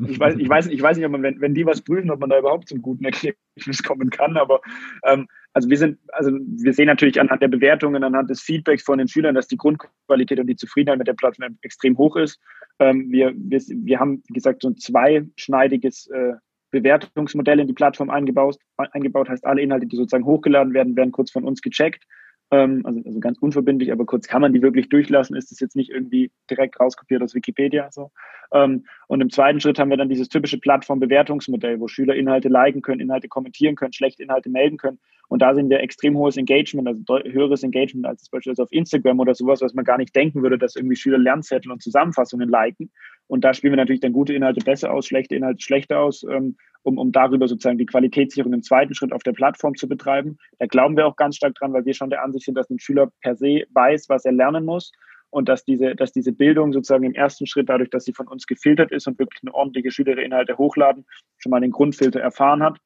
[0.07, 2.19] ich, weiß, ich, weiß, ich weiß nicht, ob man, wenn, wenn die was prüfen, ob
[2.19, 4.61] man da überhaupt zum guten Ergebnis kommen kann, aber
[5.03, 8.99] ähm, also wir sind, also wir sehen natürlich anhand der Bewertungen, anhand des Feedbacks von
[8.99, 12.39] den Schülern, dass die Grundqualität und die Zufriedenheit mit der Plattform extrem hoch ist.
[12.79, 16.33] Ähm, wir, wir, wir haben, wie gesagt, so ein zweischneidiges äh,
[16.71, 18.57] Bewertungsmodell in die Plattform eingebaut.
[18.77, 22.03] Eingebaut heißt, alle Inhalte, die sozusagen hochgeladen werden, werden kurz von uns gecheckt
[22.51, 25.35] ähm, also, also ganz unverbindlich, aber kurz, kann man die wirklich durchlassen?
[25.35, 27.89] Ist das jetzt nicht irgendwie direkt rauskopiert aus Wikipedia?
[27.91, 28.11] So?
[28.53, 32.81] Ähm, und im zweiten Schritt haben wir dann dieses typische Plattformbewertungsmodell, wo Schüler Inhalte liken
[32.81, 34.99] können, Inhalte kommentieren können, schlechte Inhalte melden können.
[35.27, 39.33] Und da sehen wir extrem hohes Engagement, also höheres Engagement als beispielsweise auf Instagram oder
[39.33, 42.91] sowas, was man gar nicht denken würde, dass irgendwie Schüler Lernzettel und Zusammenfassungen liken.
[43.27, 46.23] Und da spielen wir natürlich dann gute Inhalte besser aus, schlechte Inhalte schlechter aus.
[46.29, 50.37] Ähm, um, um darüber sozusagen die Qualitätssicherung im zweiten Schritt auf der Plattform zu betreiben.
[50.59, 52.79] Da glauben wir auch ganz stark dran, weil wir schon der Ansicht sind, dass ein
[52.79, 54.91] Schüler per se weiß, was er lernen muss
[55.31, 58.45] und dass diese, dass diese Bildung sozusagen im ersten Schritt, dadurch, dass sie von uns
[58.45, 61.05] gefiltert ist und wirklich eine ordentliche Schüler Inhalte hochladen,
[61.37, 62.77] schon mal den Grundfilter erfahren hat.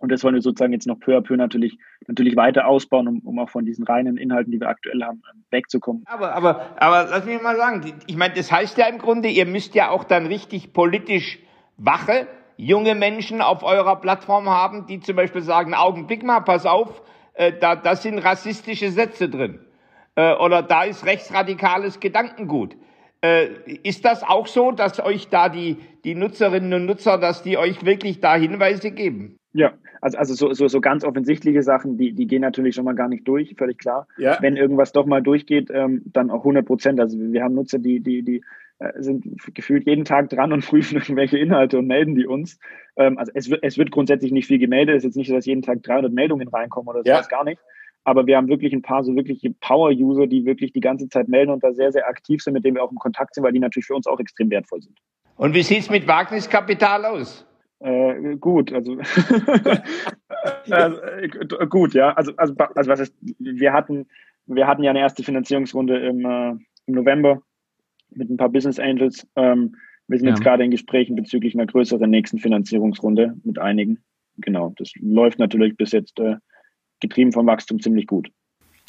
[0.00, 3.20] Und das wollen wir sozusagen jetzt noch peu à peu natürlich, natürlich weiter ausbauen, um,
[3.20, 6.02] um auch von diesen reinen Inhalten, die wir aktuell haben, wegzukommen.
[6.06, 9.46] Aber, aber, aber lass mich mal sagen, ich meine, das heißt ja im Grunde, ihr
[9.46, 11.38] müsst ja auch dann richtig politisch
[11.78, 12.26] wache
[12.56, 17.02] junge Menschen auf eurer Plattform haben, die zum Beispiel sagen, Augenblick mal, pass auf,
[17.34, 19.60] äh, da, da sind rassistische Sätze drin.
[20.14, 22.76] Äh, oder da ist rechtsradikales Gedankengut.
[23.22, 23.48] Äh,
[23.82, 27.84] ist das auch so, dass euch da die, die Nutzerinnen und Nutzer, dass die euch
[27.84, 29.38] wirklich da Hinweise geben?
[29.56, 32.94] Ja, also, also so, so, so ganz offensichtliche Sachen, die, die gehen natürlich schon mal
[32.94, 34.06] gar nicht durch, völlig klar.
[34.18, 34.36] Ja.
[34.40, 37.00] Wenn irgendwas doch mal durchgeht, ähm, dann auch 100 Prozent.
[37.00, 38.42] Also wir haben Nutzer, die, die, die
[38.78, 42.58] äh, sind gefühlt jeden Tag dran und prüfen irgendwelche Inhalte und melden die uns.
[42.96, 44.96] Ähm, also es wird, es wird grundsätzlich nicht viel gemeldet.
[44.96, 47.36] Es ist jetzt nicht so, dass jeden Tag 300 Meldungen reinkommen oder sowas, ja.
[47.36, 47.60] gar nicht.
[48.04, 51.50] Aber wir haben wirklich ein paar so wirkliche Power-User, die wirklich die ganze Zeit melden
[51.50, 53.58] und da sehr, sehr aktiv sind, mit denen wir auch im Kontakt sind, weil die
[53.58, 54.96] natürlich für uns auch extrem wertvoll sind.
[55.36, 57.44] Und wie sieht's mit Wagniskapital aus?
[57.80, 58.96] Äh, gut, also,
[60.70, 62.12] also äh, gut, ja.
[62.14, 64.06] Also, also, also was ist, wir hatten,
[64.46, 66.50] wir hatten ja eine erste Finanzierungsrunde im, äh,
[66.86, 67.42] im November
[68.10, 69.26] mit ein paar Business Angels.
[69.36, 69.76] Ähm,
[70.08, 70.34] wir sind ja.
[70.34, 73.98] jetzt gerade in Gesprächen bezüglich einer größeren nächsten Finanzierungsrunde mit einigen.
[74.38, 76.36] Genau, das läuft natürlich bis jetzt äh,
[77.00, 78.30] getrieben vom Wachstum ziemlich gut.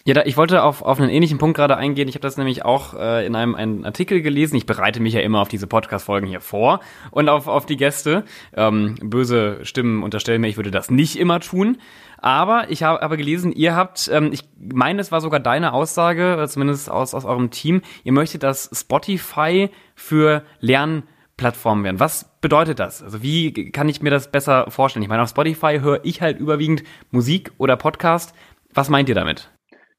[0.08, 2.08] Ja, da, ich wollte auf, auf einen ähnlichen Punkt gerade eingehen.
[2.08, 4.56] Ich habe das nämlich auch äh, in einem, einem Artikel gelesen.
[4.56, 6.80] Ich bereite mich ja immer auf diese Podcast-Folgen hier vor
[7.12, 8.24] und auf, auf die Gäste.
[8.56, 11.78] Ähm, böse Stimmen unterstellen mir, ich würde das nicht immer tun.
[12.20, 16.42] Aber ich habe aber gelesen, ihr habt, ähm, ich meine, es war sogar deine Aussage,
[16.48, 22.00] zumindest aus, aus eurem Team, ihr möchtet das Spotify für Lernplattformen werden.
[22.00, 23.04] Was bedeutet das?
[23.04, 25.04] Also wie kann ich mir das besser vorstellen?
[25.04, 28.34] Ich meine, auf Spotify höre ich halt überwiegend Musik oder Podcast.
[28.74, 29.50] Was meint ihr damit?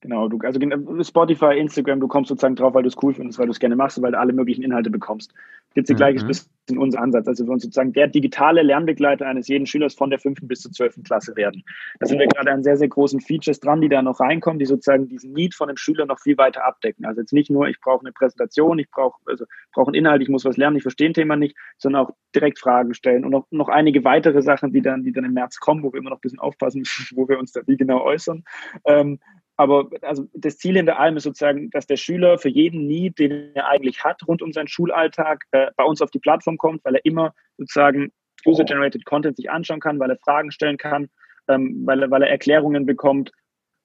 [0.00, 0.60] Genau, du, also
[1.02, 3.74] Spotify, Instagram, du kommst sozusagen drauf, weil du es cool findest, weil du es gerne
[3.74, 5.34] machst und weil du alle möglichen Inhalte bekommst.
[5.74, 5.96] Jetzt mhm.
[5.96, 7.26] gleiches bisschen unser Ansatz.
[7.26, 10.70] Also wir uns sozusagen der digitale Lernbegleiter eines jeden Schülers von der fünften bis zur
[10.70, 11.64] zwölften Klasse werden.
[11.98, 14.66] Da sind wir gerade an sehr, sehr großen Features dran, die da noch reinkommen, die
[14.66, 17.04] sozusagen diesen Need von dem Schüler noch viel weiter abdecken.
[17.04, 20.28] Also jetzt nicht nur, ich brauche eine Präsentation, ich brauche also brauche einen Inhalt, ich
[20.28, 23.46] muss was lernen, ich verstehe ein Thema nicht, sondern auch direkt Fragen stellen und auch
[23.50, 26.18] noch einige weitere Sachen, die dann, die dann im März kommen, wo wir immer noch
[26.18, 26.82] ein bisschen aufpassen,
[27.14, 28.44] wo wir uns da wie genau äußern.
[28.84, 29.18] Ähm,
[29.58, 33.50] aber also das Ziel hinter allem ist sozusagen, dass der Schüler für jeden Need, den
[33.54, 36.94] er eigentlich hat, rund um seinen Schulalltag, äh, bei uns auf die Plattform kommt, weil
[36.94, 38.12] er immer sozusagen
[38.46, 41.08] User-Generated Content sich anschauen kann, weil er Fragen stellen kann,
[41.48, 43.32] ähm, weil, er, weil er Erklärungen bekommt.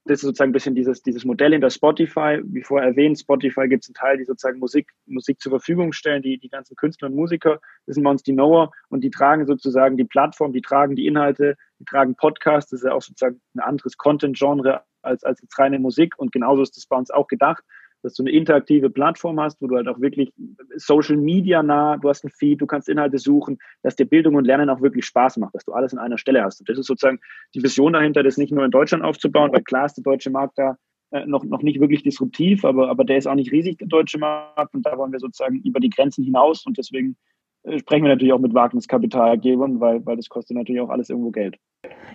[0.05, 2.41] Das ist sozusagen ein bisschen dieses, dieses Modell hinter Spotify.
[2.43, 6.21] Wie vorher erwähnt, Spotify gibt es einen Teil, die sozusagen Musik, Musik zur Verfügung stellen,
[6.21, 9.45] die, die ganzen Künstler und Musiker, das sind bei uns die Knower und die tragen
[9.45, 13.39] sozusagen die Plattform, die tragen die Inhalte, die tragen Podcasts, das ist ja auch sozusagen
[13.55, 16.17] ein anderes Content-Genre als, als jetzt reine Musik.
[16.17, 17.63] Und genauso ist das bei uns auch gedacht,
[18.03, 20.31] dass du eine interaktive Plattform hast, wo du halt auch wirklich
[20.75, 24.45] Social Media nah, du hast ein Feed, du kannst Inhalte suchen, dass dir Bildung und
[24.45, 26.59] Lernen auch wirklich Spaß macht, dass du alles an einer Stelle hast.
[26.59, 27.19] Und das ist sozusagen
[27.55, 30.57] die Vision dahinter, das nicht nur in Deutschland aufzubauen, weil klar ist der deutsche Markt
[30.57, 30.77] da
[31.11, 34.17] äh, noch, noch nicht wirklich disruptiv, aber, aber der ist auch nicht riesig, der deutsche
[34.17, 34.73] Markt.
[34.73, 36.65] Und da wollen wir sozusagen über die Grenzen hinaus.
[36.65, 37.15] Und deswegen
[37.63, 41.31] äh, sprechen wir natürlich auch mit Wagniskapitalgebern, weil, weil das kostet natürlich auch alles irgendwo
[41.31, 41.57] Geld.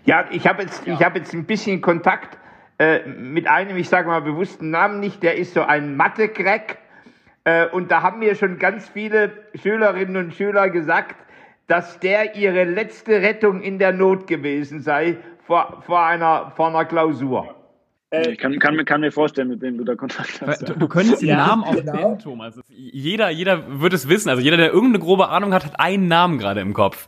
[0.05, 0.95] Ja, ich habe jetzt, ja.
[0.95, 2.39] ich hab jetzt ein bisschen Kontakt
[2.79, 6.79] äh, mit einem, ich sage mal bewussten Namen nicht, der ist so ein Mathe-Crack.
[7.45, 11.17] Äh, und da haben mir schon ganz viele Schülerinnen und Schüler gesagt,
[11.67, 16.85] dass der ihre letzte Rettung in der Not gewesen sei vor, vor, einer, vor einer
[16.85, 17.55] Klausur.
[18.11, 20.69] Äh, ich kann, kann, kann, mir vorstellen, mit wem du da Kontakt hast.
[20.69, 21.93] Du, du könntest den ja, Namen auch genau.
[21.93, 22.59] nennen, Thomas.
[22.69, 24.31] Jeder, jeder wird es wissen.
[24.31, 27.07] Also jeder, der irgendeine grobe Ahnung hat, hat einen Namen gerade im Kopf.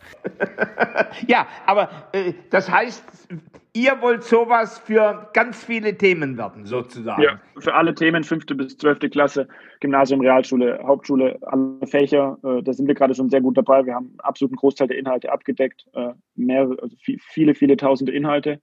[1.26, 3.28] ja, aber äh, das heißt,
[3.72, 7.22] ihr wollt sowas für ganz viele Themen werden, sozusagen.
[7.22, 9.48] Ja, für alle Themen, fünfte bis zwölfte Klasse,
[9.80, 12.38] Gymnasium, Realschule, Hauptschule, alle Fächer.
[12.42, 13.84] Äh, da sind wir gerade schon sehr gut dabei.
[13.86, 18.60] Wir haben absolut einen Großteil der Inhalte abgedeckt, äh, mehr, also viele, viele tausende Inhalte.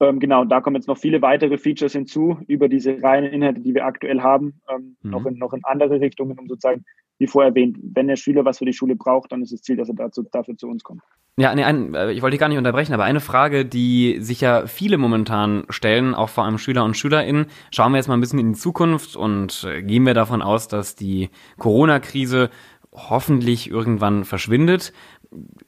[0.00, 3.74] Ähm, genau, da kommen jetzt noch viele weitere Features hinzu über diese reinen Inhalte, die
[3.74, 5.10] wir aktuell haben, ähm, mhm.
[5.10, 6.84] noch, in, noch in andere Richtungen, um sozusagen,
[7.18, 9.76] wie vorher erwähnt, wenn der Schüler was für die Schule braucht, dann ist das Ziel,
[9.76, 11.02] dass er dazu, dafür zu uns kommt.
[11.36, 14.40] Ja, nee, ein, äh, ich wollte dich gar nicht unterbrechen, aber eine Frage, die sich
[14.40, 18.20] ja viele momentan stellen, auch vor allem Schüler und Schülerinnen, schauen wir jetzt mal ein
[18.20, 22.50] bisschen in die Zukunft und äh, gehen wir davon aus, dass die Corona-Krise
[22.92, 24.92] hoffentlich irgendwann verschwindet.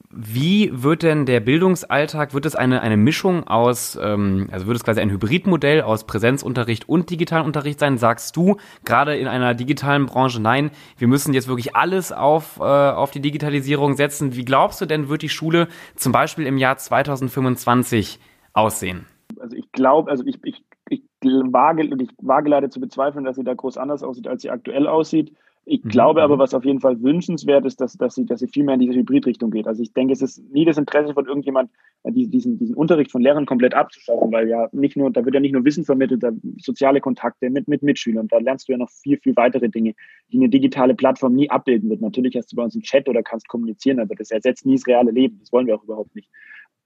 [0.09, 4.83] Wie wird denn der Bildungsalltag, wird es eine, eine Mischung aus, ähm, also wird es
[4.83, 7.97] quasi ein Hybridmodell aus Präsenzunterricht und digitalen Unterricht sein?
[7.97, 12.63] Sagst du gerade in einer digitalen Branche, nein, wir müssen jetzt wirklich alles auf, äh,
[12.63, 14.35] auf die Digitalisierung setzen.
[14.35, 18.19] Wie glaubst du denn, wird die Schule zum Beispiel im Jahr 2025
[18.51, 19.05] aussehen?
[19.39, 23.43] Also ich glaube, also ich, ich, ich wage, ich wage leider zu bezweifeln, dass sie
[23.43, 25.33] da groß anders aussieht, als sie aktuell aussieht.
[25.65, 25.89] Ich mhm.
[25.89, 26.39] glaube aber, mhm.
[26.39, 28.95] was auf jeden Fall wünschenswert ist, dass, dass, sie, dass sie viel mehr in diese
[28.95, 29.67] Hybridrichtung geht.
[29.67, 31.71] Also ich denke, es ist nie das Interesse von irgendjemand,
[32.03, 35.39] äh, diesen, diesen Unterricht von Lehrern komplett abzuschaffen, weil ja nicht nur, da wird ja
[35.39, 38.89] nicht nur Wissen vermittelt, da soziale Kontakte mit, mit Mitschülern, da lernst du ja noch
[38.89, 39.93] viel, viel weitere Dinge,
[40.31, 42.01] die eine digitale Plattform nie abbilden wird.
[42.01, 44.87] Natürlich hast du bei uns einen Chat oder kannst kommunizieren, aber das ersetzt nie das
[44.87, 45.39] reale Leben.
[45.39, 46.29] Das wollen wir auch überhaupt nicht.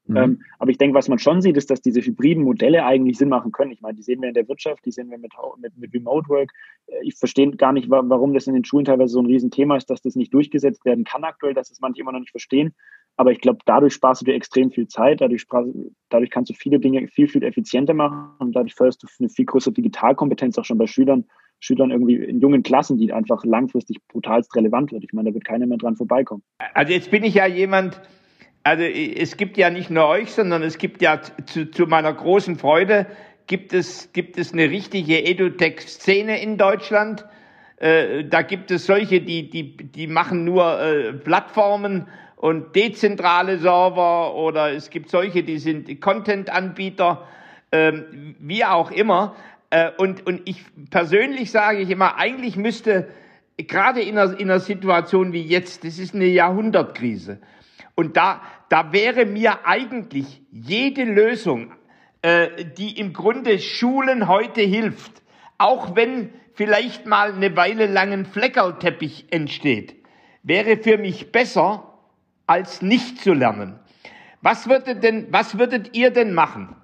[0.08, 0.18] Mhm.
[0.18, 3.30] Ähm, aber ich denke, was man schon sieht, ist, dass diese hybriden Modelle eigentlich Sinn
[3.30, 3.72] machen können.
[3.72, 6.28] Ich meine, die sehen wir in der Wirtschaft, die sehen wir mit, mit, mit Remote
[6.30, 6.52] Work.
[6.88, 9.90] Äh, ich verstehe gar nicht, warum das in den Schulen teilweise so ein Riesenthema ist,
[9.90, 12.74] dass das nicht durchgesetzt werden kann aktuell, dass das manche immer noch nicht verstehen.
[13.18, 15.48] Aber ich glaube, dadurch sparst du dir extrem viel Zeit, dadurch,
[16.10, 19.46] dadurch kannst du viele Dinge viel, viel effizienter machen und dadurch förderst du eine viel
[19.46, 21.26] größere Digitalkompetenz auch schon bei Schülern,
[21.60, 25.04] Schülern irgendwie in jungen Klassen, die einfach langfristig brutalst relevant wird.
[25.04, 26.44] Ich meine, da wird keiner mehr dran vorbeikommen.
[26.76, 28.00] Also jetzt bin ich ja jemand,
[28.68, 32.58] also es gibt ja nicht nur euch, sondern es gibt ja zu, zu meiner großen
[32.58, 33.06] Freude,
[33.48, 37.26] gibt es, gibt es eine richtige Edutech-Szene in Deutschland.
[37.78, 44.36] Äh, da gibt es solche, die, die, die machen nur äh, Plattformen und dezentrale Server
[44.36, 47.26] oder es gibt solche, die sind Content-Anbieter,
[47.72, 49.38] ähm, wie auch immer.
[49.70, 53.08] Äh, und, und ich persönlich sage ich immer, eigentlich müsste
[53.56, 57.40] gerade in einer, in einer Situation wie jetzt, das ist eine Jahrhundertkrise,
[57.98, 61.74] und da, da wäre mir eigentlich jede Lösung,
[62.22, 65.24] äh, die im Grunde Schulen heute hilft,
[65.58, 69.96] auch wenn vielleicht mal eine Weile lang ein Fleckerlteppich entsteht,
[70.44, 71.98] wäre für mich besser,
[72.46, 73.80] als nicht zu lernen.
[74.42, 76.76] Was würdet denn, was würdet ihr denn machen,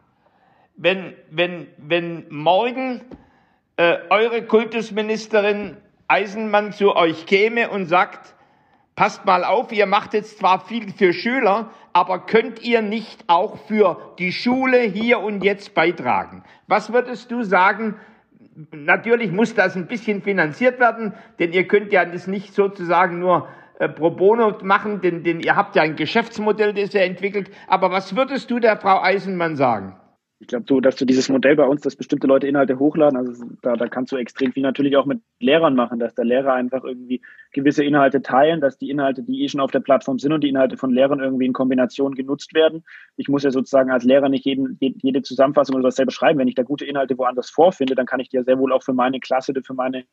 [0.75, 3.01] wenn, wenn, wenn morgen
[3.77, 8.33] äh, eure Kultusministerin Eisenmann zu euch käme und sagt,
[8.95, 13.57] Passt mal auf, ihr macht jetzt zwar viel für Schüler, aber könnt ihr nicht auch
[13.65, 16.43] für die Schule hier und jetzt beitragen?
[16.67, 17.95] Was würdest du sagen?
[18.71, 23.47] Natürlich muss das ein bisschen finanziert werden, denn ihr könnt ja das nicht sozusagen nur
[23.79, 27.49] äh, pro bono machen, denn, denn ihr habt ja ein Geschäftsmodell, das ihr entwickelt.
[27.67, 29.95] Aber was würdest du der Frau Eisenmann sagen?
[30.43, 33.45] Ich glaube, du, dass du dieses Modell bei uns, dass bestimmte Leute Inhalte hochladen, also
[33.61, 36.83] da, da kannst du extrem viel natürlich auch mit Lehrern machen, dass der Lehrer einfach
[36.83, 37.21] irgendwie
[37.53, 40.49] gewisse Inhalte teilen, dass die Inhalte, die eh schon auf der Plattform sind und die
[40.49, 42.83] Inhalte von Lehrern irgendwie in Kombination genutzt werden.
[43.15, 46.39] Ich muss ja sozusagen als Lehrer nicht jeden, jede Zusammenfassung oder was selber schreiben.
[46.39, 48.83] Wenn ich da gute Inhalte woanders vorfinde, dann kann ich die ja sehr wohl auch
[48.83, 50.03] für meine Klasse, für meine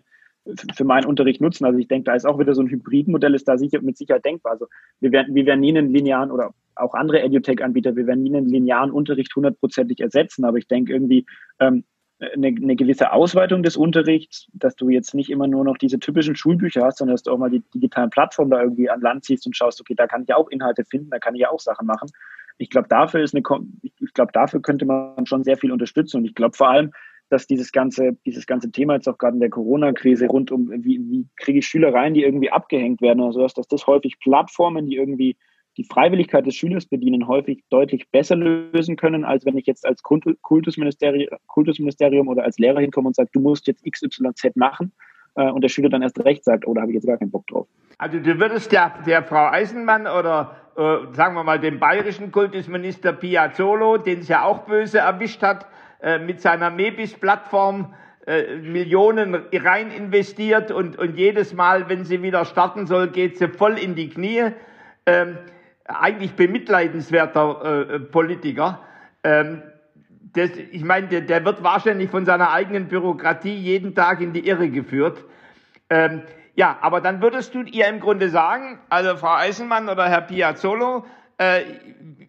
[0.75, 1.65] für meinen Unterricht nutzen.
[1.65, 4.25] Also ich denke, da ist auch wieder so ein Hybridmodell, ist da sicher, mit Sicherheit
[4.25, 4.53] denkbar.
[4.53, 4.67] Also
[5.01, 8.49] wir werden, wir werden nie einen linearen oder auch andere EduTech-Anbieter, wir werden nie einen
[8.49, 11.27] linearen Unterricht hundertprozentig ersetzen, aber ich denke irgendwie
[11.59, 11.85] ähm,
[12.21, 16.37] eine, eine gewisse Ausweitung des Unterrichts, dass du jetzt nicht immer nur noch diese typischen
[16.37, 19.47] Schulbücher hast, sondern dass du auch mal die digitalen Plattformen da irgendwie an Land ziehst
[19.47, 21.61] und schaust, okay, da kann ich ja auch Inhalte finden, da kann ich ja auch
[21.61, 22.11] Sachen machen.
[22.59, 23.43] Ich glaube, dafür ist eine,
[23.83, 26.93] ich glaube, dafür könnte man schon sehr viel unterstützen und ich glaube vor allem,
[27.31, 30.99] dass dieses ganze, dieses ganze Thema jetzt auch gerade in der Corona-Krise rund um, wie,
[30.99, 34.87] wie kriege ich Schüler rein, die irgendwie abgehängt werden oder sowas, dass das häufig Plattformen,
[34.87, 35.37] die irgendwie
[35.77, 40.03] die Freiwilligkeit des Schülers bedienen, häufig deutlich besser lösen können, als wenn ich jetzt als
[40.03, 44.93] Kultusministerium, Kultusministerium oder als Lehrer hinkomme und sage, du musst jetzt XYZ machen
[45.37, 47.31] äh, und der Schüler dann erst recht sagt, oh, da habe ich jetzt gar keinen
[47.31, 47.69] Bock drauf.
[47.99, 53.13] Also du würdest der, der Frau Eisenmann oder äh, sagen wir mal dem bayerischen Kultusminister
[53.13, 55.67] Piazzolo, den es ja auch böse erwischt hat,
[56.03, 57.95] äh, mit seiner Mebis-Plattform
[58.27, 63.49] äh, Millionen rein investiert und, und jedes Mal, wenn sie wieder starten soll, geht sie
[63.49, 64.53] voll in die Knie.
[65.07, 65.39] Ähm,
[65.85, 68.81] eigentlich bemitleidenswerter äh, Politiker.
[69.25, 69.63] Ähm,
[70.33, 74.47] das, ich meine, der, der, wird wahrscheinlich von seiner eigenen Bürokratie jeden Tag in die
[74.47, 75.25] Irre geführt.
[75.89, 76.23] Ähm,
[76.55, 81.05] ja, aber dann würdest du ihr im Grunde sagen, also Frau Eisenmann oder Herr Piazzolo,
[81.41, 81.65] äh,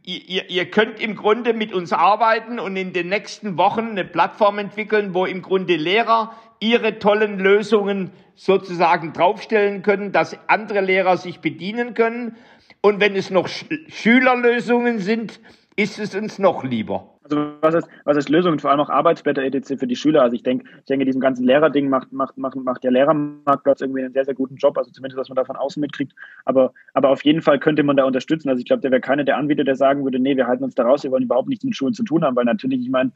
[0.06, 4.58] ihr, ihr könnt im Grunde mit uns arbeiten und in den nächsten Wochen eine Plattform
[4.58, 11.40] entwickeln, wo im Grunde Lehrer ihre tollen Lösungen sozusagen draufstellen können, dass andere Lehrer sich
[11.40, 12.38] bedienen können.
[12.80, 15.42] Und wenn es noch Sch Schülerlösungen sind,
[15.76, 17.11] ist es uns noch lieber.
[17.24, 19.80] Also was ist, was ist Lösungen, vor allem auch Arbeitsblätter etc.
[19.80, 20.24] für die Schüler?
[20.24, 24.04] Also ich denke, ich denke, diesem ganzen Lehrerding macht, macht, macht, macht der Lehrermarktplatz irgendwie
[24.04, 26.14] einen sehr, sehr guten Job, also zumindest, was man da von außen mitkriegt.
[26.46, 28.50] Aber, aber auf jeden Fall könnte man da unterstützen.
[28.50, 30.74] Also ich glaube, der wäre keiner der Anbieter, der sagen würde, nee, wir halten uns
[30.74, 33.12] da raus, wir wollen überhaupt nichts mit Schulen zu tun haben, weil natürlich, ich meine,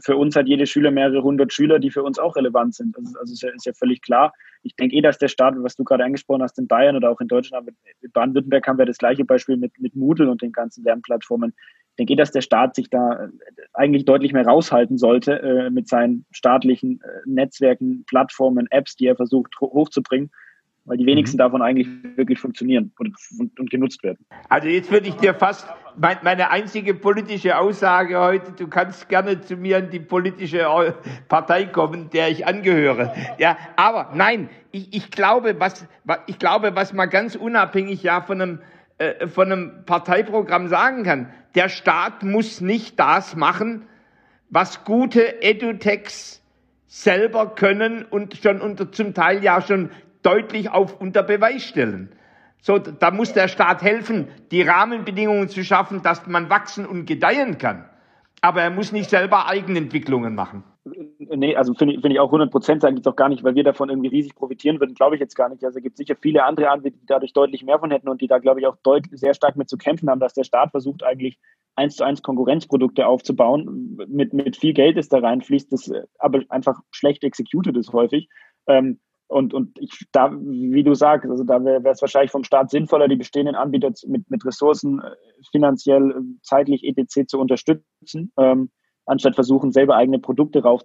[0.00, 2.96] für uns hat jede Schüler mehrere hundert Schüler, die für uns auch relevant sind.
[2.96, 4.32] Also, also ist, ja, ist ja völlig klar.
[4.62, 7.20] Ich denke eh, dass der Staat, was du gerade angesprochen hast, in Bayern oder auch
[7.20, 10.84] in Deutschland, mit Baden-Württemberg haben wir das gleiche Beispiel mit, mit Moodle und den ganzen
[10.84, 11.54] Lernplattformen
[12.00, 13.28] denke, dass der Staat sich da äh,
[13.74, 19.16] eigentlich deutlich mehr raushalten sollte äh, mit seinen staatlichen äh, Netzwerken, Plattformen, Apps, die er
[19.16, 20.30] versucht hochzubringen,
[20.86, 21.40] weil die wenigsten mhm.
[21.40, 24.24] davon eigentlich wirklich funktionieren und, und, und, genutzt werden.
[24.48, 29.40] Also jetzt würde ich dir fast mein, meine einzige politische Aussage heute, du kannst gerne
[29.42, 30.92] zu mir in die politische äh,
[31.28, 33.12] Partei kommen, der ich angehöre.
[33.38, 35.86] Ja, aber nein, ich, ich glaube, was,
[36.26, 38.58] ich glaube, was man ganz unabhängig ja von einem
[39.00, 41.32] äh, von einem Parteiprogramm sagen kann.
[41.54, 43.86] Der Staat muss nicht das machen,
[44.50, 46.42] was gute Edutechs
[46.86, 49.90] selber können und schon unter, zum Teil ja schon
[50.22, 52.12] deutlich auf unter Beweis stellen.
[52.60, 57.56] So, da muss der Staat helfen, die Rahmenbedingungen zu schaffen, dass man wachsen und gedeihen
[57.56, 57.88] kann.
[58.42, 60.62] Aber er muss nicht selber Eigenentwicklungen machen.
[61.18, 63.44] Nee, also finde ich, find ich auch 100 Prozent sagen, gibt es auch gar nicht,
[63.44, 65.64] weil wir davon irgendwie riesig profitieren würden, glaube ich jetzt gar nicht.
[65.64, 68.26] Also es gibt sicher viele andere Anbieter, die dadurch deutlich mehr von hätten und die
[68.26, 71.02] da, glaube ich, auch deutlich, sehr stark mit zu kämpfen haben, dass der Staat versucht,
[71.02, 71.38] eigentlich
[71.76, 73.98] eins zu eins Konkurrenzprodukte aufzubauen.
[74.08, 78.28] Mit, mit viel Geld, das da reinfließt, das aber einfach schlecht executed ist häufig.
[78.66, 82.70] Ähm, und, und ich, da, wie du sagst, also da wäre es wahrscheinlich vom Staat
[82.70, 85.14] sinnvoller, die bestehenden Anbieter mit, mit Ressourcen äh,
[85.52, 87.28] finanziell, zeitlich etc.
[87.28, 88.32] zu unterstützen.
[88.36, 88.70] Ähm,
[89.06, 90.82] anstatt versuchen, selber eigene Produkte rauf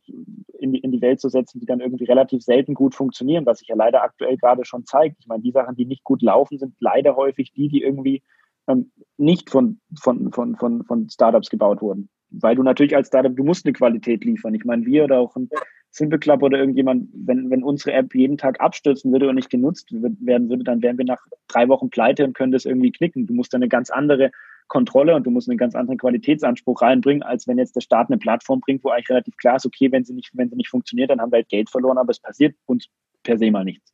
[0.60, 3.60] in die, in die Welt zu setzen, die dann irgendwie relativ selten gut funktionieren, was
[3.60, 5.18] sich ja leider aktuell gerade schon zeigt.
[5.20, 8.24] Ich meine, die Sachen, die nicht gut laufen, sind leider häufig die, die irgendwie
[8.68, 12.10] ähm, nicht von, von, von, von, von Startups gebaut wurden.
[12.32, 14.56] Weil du natürlich als Startup, du musst eine Qualität liefern.
[14.56, 15.50] Ich meine, wir oder auch ein
[15.92, 19.94] Simple Club oder irgendjemand, wenn, wenn unsere App jeden Tag abstürzen würde und nicht genutzt
[19.94, 23.28] werden würde, dann wären wir nach drei Wochen pleite und können das irgendwie knicken.
[23.28, 24.32] Du musst dann eine ganz andere
[24.68, 28.18] Kontrolle und du musst einen ganz anderen Qualitätsanspruch reinbringen, als wenn jetzt der Staat eine
[28.18, 31.10] Plattform bringt, wo eigentlich relativ klar ist, okay, wenn sie nicht, wenn sie nicht funktioniert,
[31.10, 32.88] dann haben wir halt Geld verloren, aber es passiert uns
[33.24, 33.94] per se mal nichts.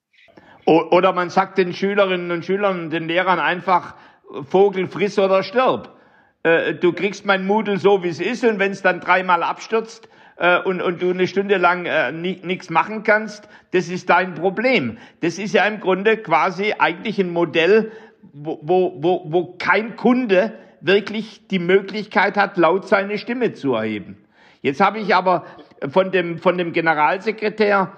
[0.65, 3.95] Oder man sagt den Schülerinnen und Schülern, den Lehrern einfach,
[4.43, 5.97] Vogel friss oder stirb.
[6.43, 10.07] Äh, du kriegst mein Moodle so, wie es ist, und wenn es dann dreimal abstürzt,
[10.37, 14.97] äh, und, und du eine Stunde lang äh, nichts machen kannst, das ist dein Problem.
[15.21, 17.91] Das ist ja im Grunde quasi eigentlich ein Modell,
[18.33, 24.17] wo, wo, wo, kein Kunde wirklich die Möglichkeit hat, laut seine Stimme zu erheben.
[24.61, 25.45] Jetzt habe ich aber
[25.89, 27.91] von dem, von dem Generalsekretär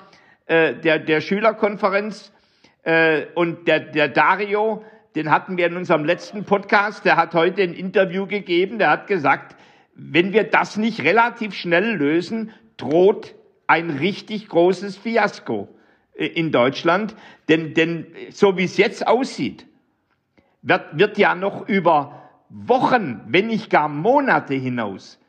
[0.46, 2.32] äh, der, der Schülerkonferenz
[2.84, 4.84] äh, und der, der Dario,
[5.16, 9.08] den hatten wir in unserem letzten Podcast, der hat heute ein Interview gegeben, der hat
[9.08, 9.56] gesagt,
[9.96, 13.36] wenn wir das nicht relativ schnell lösen, droht
[13.68, 15.68] ein richtig großes Fiasko
[16.16, 17.16] äh, in Deutschland.
[17.50, 19.66] Denn, denn so wie es jetzt aussieht,
[20.64, 25.20] wird, wird ja noch über Wochen, wenn nicht gar Monate hinaus,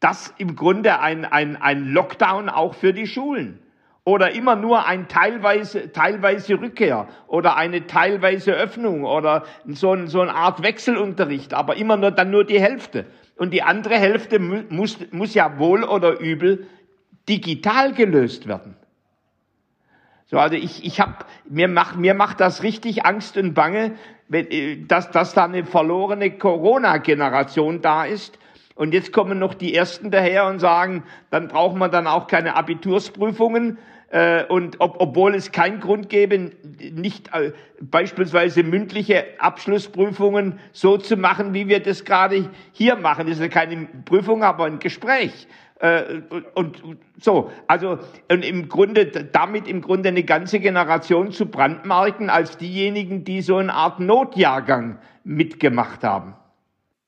[0.00, 3.60] das im Grunde ein, ein, ein Lockdown auch für die Schulen.
[4.04, 10.22] Oder immer nur ein teilweise, teilweise Rückkehr oder eine teilweise Öffnung oder so, ein, so
[10.22, 13.04] eine Art Wechselunterricht, aber immer nur dann nur die Hälfte.
[13.36, 16.66] Und die andere Hälfte muss, muss ja wohl oder übel
[17.28, 18.76] digital gelöst werden.
[20.24, 23.94] So, also ich, ich hab, mir macht, mir macht das richtig Angst und Bange,
[24.28, 28.38] dass, dass da eine verlorene Corona-Generation da ist.
[28.74, 32.54] Und jetzt kommen noch die Ersten daher und sagen, dann braucht man dann auch keine
[32.54, 33.78] Abitursprüfungen,
[34.10, 36.52] äh, und ob, obwohl es keinen Grund gäbe,
[36.92, 43.26] nicht äh, beispielsweise mündliche Abschlussprüfungen so zu machen, wie wir das gerade hier machen.
[43.26, 45.46] Das ist ja keine Prüfung, aber ein Gespräch.
[45.80, 46.22] Äh,
[46.54, 46.82] und,
[47.20, 47.98] so, also
[48.30, 53.56] und im Grunde damit im Grunde eine ganze Generation zu brandmarken als diejenigen, die so
[53.56, 56.34] eine Art Notjahrgang mitgemacht haben.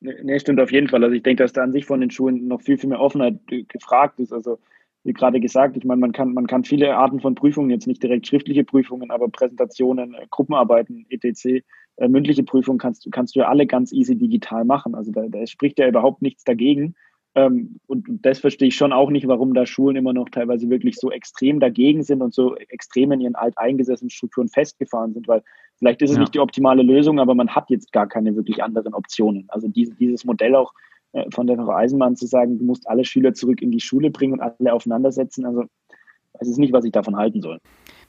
[0.00, 1.02] Nee, stimmt auf jeden Fall.
[1.02, 3.38] Also ich denke, dass da an sich von den Schulen noch viel, viel mehr Offenheit
[3.68, 4.32] gefragt ist.
[4.32, 4.58] Also
[5.04, 8.02] wie gerade gesagt, ich meine, man kann, man kann viele Arten von Prüfungen, jetzt nicht
[8.02, 11.62] direkt schriftliche Prüfungen, aber Präsentationen, äh, Gruppenarbeiten, etc.,
[11.96, 14.94] äh, mündliche Prüfungen kannst, kannst du ja alle ganz easy digital machen.
[14.94, 16.94] Also da, da spricht ja überhaupt nichts dagegen.
[17.34, 20.68] Ähm, und, und das verstehe ich schon auch nicht, warum da Schulen immer noch teilweise
[20.68, 25.42] wirklich so extrem dagegen sind und so extrem in ihren alteingesessenen Strukturen festgefahren sind, weil
[25.76, 26.20] vielleicht ist es ja.
[26.20, 29.44] nicht die optimale Lösung, aber man hat jetzt gar keine wirklich anderen Optionen.
[29.48, 30.72] Also diese, dieses Modell auch
[31.12, 34.10] äh, von der Frau Eisenbahn zu sagen, du musst alle Schüler zurück in die Schule
[34.10, 35.46] bringen und alle aufeinandersetzen.
[35.46, 35.64] Also
[36.38, 37.58] weiß es nicht, was ich davon halten soll.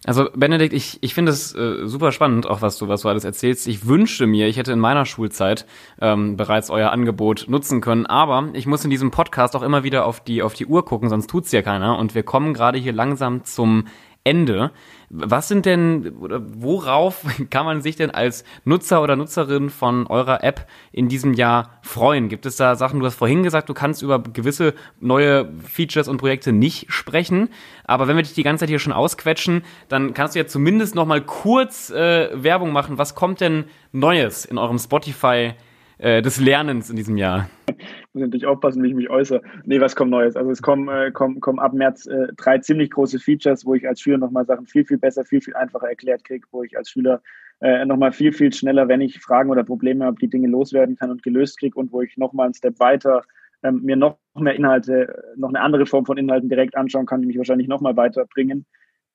[0.04, 3.24] Also Benedikt, ich, ich finde es äh, super spannend, auch was du, was du alles
[3.24, 3.68] erzählst.
[3.68, 5.68] Ich wünschte mir, ich hätte in meiner Schulzeit
[6.02, 10.08] ähm, bereits euer Angebot nutzen können, aber ich muss in diesem Podcast auch immer wieder
[10.08, 12.00] auf die, auf die Uhr gucken, sonst tut's ja keiner.
[12.00, 13.86] Und wir kommen gerade hier langsam zum
[14.24, 14.72] Ende.
[15.10, 20.44] Was sind denn, oder worauf kann man sich denn als Nutzer oder Nutzerin von eurer
[20.44, 22.30] App in diesem Jahr freuen?
[22.30, 26.18] Gibt es da Sachen, du hast vorhin gesagt, du kannst über gewisse neue Features und
[26.18, 27.50] Projekte nicht sprechen,
[27.84, 30.96] aber wenn wir dich die ganze Zeit hier schon ausquetschen, dann kannst du ja zumindest
[30.96, 32.98] noch mal kurz äh, Werbung machen.
[32.98, 35.54] Was kommt denn Neues in eurem Spotify
[35.98, 37.50] äh, des Lernens in diesem Jahr?
[38.12, 39.42] Ich muss natürlich aufpassen, wie ich mich äußere.
[39.64, 40.36] Nee, was kommt Neues?
[40.36, 43.88] Also es kommen, äh, kommen, kommen ab März äh, drei ziemlich große Features, wo ich
[43.88, 46.90] als Schüler nochmal Sachen viel, viel besser, viel, viel einfacher erklärt kriege, wo ich als
[46.90, 47.22] Schüler
[47.62, 51.10] äh, nochmal viel, viel schneller, wenn ich Fragen oder Probleme habe, die Dinge loswerden kann
[51.10, 53.24] und gelöst kriege und wo ich nochmal einen Step weiter
[53.64, 57.28] ähm, mir noch mehr Inhalte, noch eine andere Form von Inhalten direkt anschauen kann, die
[57.28, 58.66] mich wahrscheinlich nochmal weiterbringen.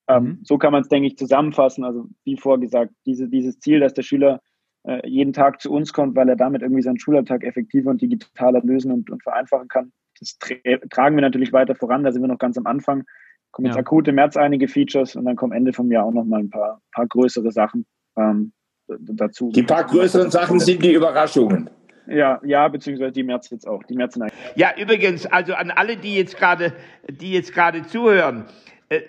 [0.09, 0.39] Ähm, mhm.
[0.43, 1.85] So kann man es, denke ich, zusammenfassen.
[1.85, 4.41] Also wie vorgesagt, diese, dieses Ziel, dass der Schüler
[4.87, 8.61] äh, jeden Tag zu uns kommt, weil er damit irgendwie seinen Schulalltag effektiver und digitaler
[8.63, 9.93] lösen und, und vereinfachen kann.
[10.19, 10.55] Das tra
[10.91, 13.05] tragen wir natürlich weiter voran, da sind wir noch ganz am Anfang.
[13.51, 13.73] Kommen ja.
[13.73, 16.41] jetzt akut im März einige Features und dann kommen Ende vom Jahr auch noch mal
[16.41, 18.53] ein paar, paar größere Sachen ähm,
[18.87, 19.51] dazu.
[19.51, 21.71] Die paar größeren Sachen sind die Überraschungen.
[22.07, 23.83] Ja, ja, beziehungsweise die März jetzt auch.
[23.85, 24.17] Die März
[24.55, 26.73] Ja, übrigens, also an alle, die jetzt gerade,
[27.09, 28.45] die jetzt gerade zuhören,
[28.89, 29.01] äh,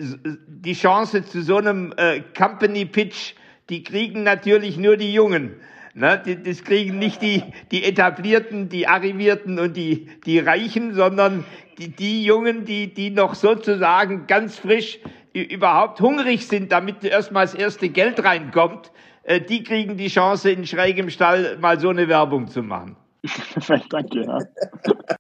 [0.47, 3.35] die Chance zu so einem äh, Company Pitch
[3.69, 5.55] die kriegen natürlich nur die Jungen.
[5.93, 7.41] Ne, das kriegen nicht die,
[7.71, 11.43] die Etablierten, die Arrivierten und die, die Reichen, sondern
[11.79, 14.99] die, die Jungen, die, die noch sozusagen ganz frisch
[15.33, 18.91] überhaupt hungrig sind, damit erstmal das erste Geld reinkommt,
[19.23, 22.95] äh, die kriegen die Chance, in schrägem Stall mal so eine Werbung zu machen.
[23.89, 24.39] Danke, ja.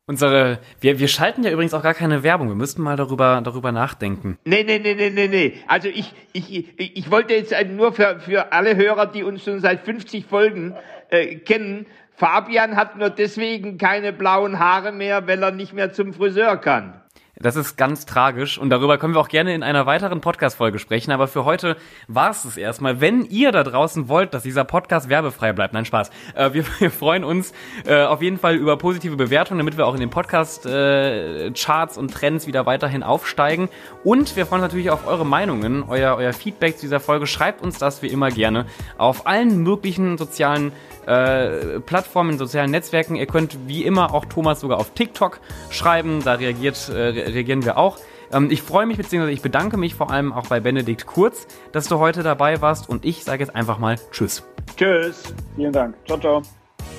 [0.05, 2.47] Unsere, wir, wir schalten ja übrigens auch gar keine Werbung.
[2.47, 4.37] Wir müssten mal darüber, darüber nachdenken.
[4.45, 5.53] Nee, nee, nee, nee, nee, nee.
[5.67, 9.81] Also ich, ich, ich wollte jetzt nur für, für alle Hörer, die uns schon seit
[9.81, 10.75] 50 Folgen
[11.09, 11.85] äh, kennen,
[12.17, 16.99] Fabian hat nur deswegen keine blauen Haare mehr, weil er nicht mehr zum Friseur kann.
[17.39, 21.11] Das ist ganz tragisch und darüber können wir auch gerne in einer weiteren Podcast-Folge sprechen.
[21.11, 21.77] Aber für heute
[22.07, 22.99] war es es erstmal.
[22.99, 26.09] Wenn ihr da draußen wollt, dass dieser Podcast werbefrei bleibt, nein, Spaß.
[26.35, 27.53] Äh, wir, wir, freuen uns
[27.85, 32.13] äh, auf jeden Fall über positive Bewertungen, damit wir auch in den Podcast-Charts äh, und
[32.13, 33.69] Trends wieder weiterhin aufsteigen.
[34.03, 37.27] Und wir freuen uns natürlich auf eure Meinungen, euer, euer Feedback zu dieser Folge.
[37.27, 38.65] Schreibt uns das wie immer gerne
[38.97, 40.71] auf allen möglichen sozialen
[41.07, 43.15] äh, Plattformen, sozialen Netzwerken.
[43.15, 45.39] Ihr könnt wie immer auch Thomas sogar auf TikTok
[45.69, 47.97] schreiben, da reagiert, äh, reagieren wir auch.
[48.31, 51.87] Ähm, ich freue mich, beziehungsweise ich bedanke mich vor allem auch bei Benedikt Kurz, dass
[51.87, 54.43] du heute dabei warst und ich sage jetzt einfach mal Tschüss.
[54.75, 55.33] Tschüss.
[55.55, 55.95] Vielen Dank.
[56.05, 56.41] Ciao, ciao.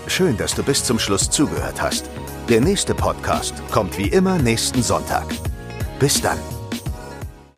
[0.07, 2.09] Schön, dass du bis zum Schluss zugehört hast.
[2.49, 5.27] Der nächste Podcast kommt wie immer nächsten Sonntag.
[5.99, 6.39] Bis dann.